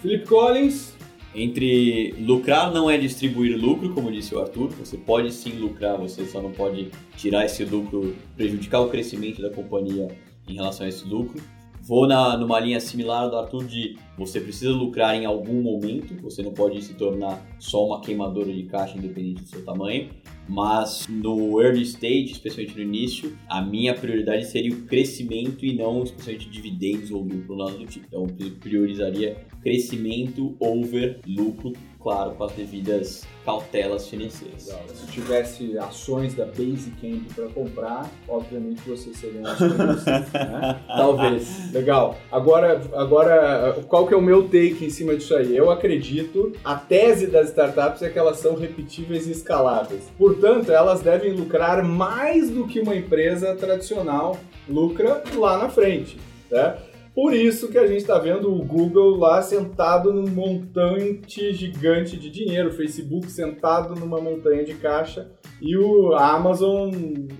[0.00, 0.96] Felipe Collins.
[1.34, 6.24] Entre lucrar não é distribuir lucro, como disse o Arthur, você pode sim lucrar, você
[6.24, 10.08] só não pode tirar esse lucro, prejudicar o crescimento da companhia
[10.48, 11.38] em relação a esse lucro.
[11.82, 16.42] Vou na, numa linha similar do Arthur de você precisa lucrar em algum momento, você
[16.42, 20.10] não pode se tornar só uma queimadora de caixa independente do seu tamanho,
[20.48, 26.02] mas no early stage, especialmente no início, a minha prioridade seria o crescimento e não
[26.02, 28.06] especialmente dividendos ou lucro nada do tipo.
[28.06, 34.74] Então eu priorizaria crescimento over lucro, claro, com as devidas cautelas financeiras.
[34.94, 40.84] Se tivesse ações da Basecamp para comprar, obviamente você seria um acionista, né?
[40.86, 41.72] Talvez.
[41.72, 42.16] Legal.
[42.32, 45.56] Agora, agora, qual que é o meu take em cima disso aí?
[45.56, 50.10] Eu acredito, a tese das startups é que elas são repetíveis e escaláveis.
[50.16, 54.38] Portanto, elas devem lucrar mais do que uma empresa tradicional
[54.68, 56.18] lucra lá na frente,
[56.50, 56.76] né?
[57.20, 62.30] Por isso que a gente está vendo o Google lá sentado num montante gigante de
[62.30, 65.28] dinheiro, o Facebook sentado numa montanha de caixa
[65.60, 66.92] e o Amazon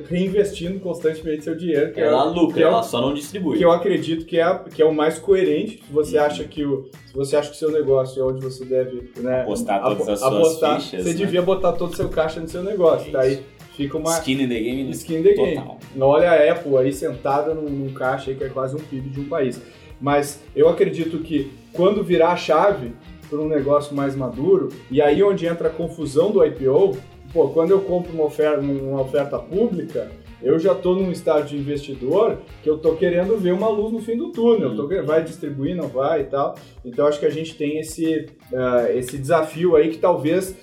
[0.09, 1.93] reinvestindo constantemente seu dinheiro.
[1.93, 3.57] Que Ela é, lucra, que é o- ela só não distribui.
[3.57, 5.81] que eu acredito que é, que é o mais coerente.
[5.87, 8.65] Se você acha que o, se você acha que o seu negócio é onde você
[8.65, 11.15] deve né, Apostar todas as apo- suas fichas, você né?
[11.15, 13.13] devia botar todo o seu caixa no seu negócio.
[13.13, 13.43] Daí
[13.79, 14.91] fica uma Skin in the game.
[14.91, 15.57] skin in the game.
[15.57, 15.79] Total.
[16.01, 19.21] Olha a Apple aí sentada num, num caixa aí que é quase um PIB de
[19.21, 19.61] um país.
[20.01, 22.93] Mas eu acredito que quando virar a chave
[23.31, 26.97] para um negócio mais maduro, e aí onde entra a confusão do IPO,
[27.33, 30.11] pô, quando eu compro uma oferta, uma oferta pública,
[30.41, 34.01] Eu já estou num estágio de investidor que eu estou querendo ver uma luz no
[34.01, 34.77] fim do túnel.
[34.77, 36.55] Tô, vai distribuir, não vai e tal.
[36.85, 40.55] Então acho que a gente tem esse, uh, esse desafio aí que talvez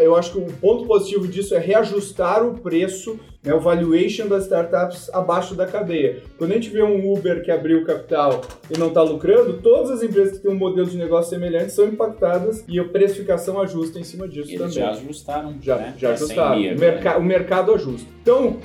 [0.00, 4.44] eu acho que o ponto positivo disso é reajustar o preço, né, o valuation das
[4.44, 6.22] startups abaixo da cadeia.
[6.38, 8.40] Quando a gente vê um Uber que abriu capital
[8.74, 11.86] e não está lucrando, todas as empresas que têm um modelo de negócio semelhante são
[11.86, 14.72] impactadas e a precificação ajusta em cima disso Eles também.
[14.72, 15.54] já ajustaram.
[15.60, 15.94] Já, né?
[15.98, 16.56] já ajustaram.
[16.56, 17.16] O, merc né?
[17.16, 18.08] o mercado ajusta.
[18.22, 18.58] Então,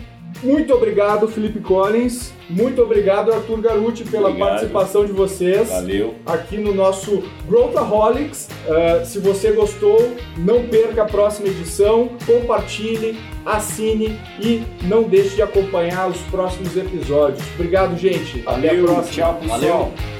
[0.43, 2.31] muito obrigado, Felipe Collins.
[2.49, 4.49] Muito obrigado, Arthur Garuti, pela Obrigado.
[4.49, 6.15] participação de vocês Valeu.
[6.25, 8.47] aqui no nosso Growthaholics.
[8.65, 15.41] Uh, se você gostou, não perca a próxima edição, compartilhe, assine e não deixe de
[15.41, 17.43] acompanhar os próximos episódios.
[17.55, 18.43] Obrigado, gente.
[18.45, 18.85] Até a Valeu.
[18.85, 19.11] próxima.
[19.11, 19.59] Tchau, pessoal.
[19.59, 20.16] Valeu.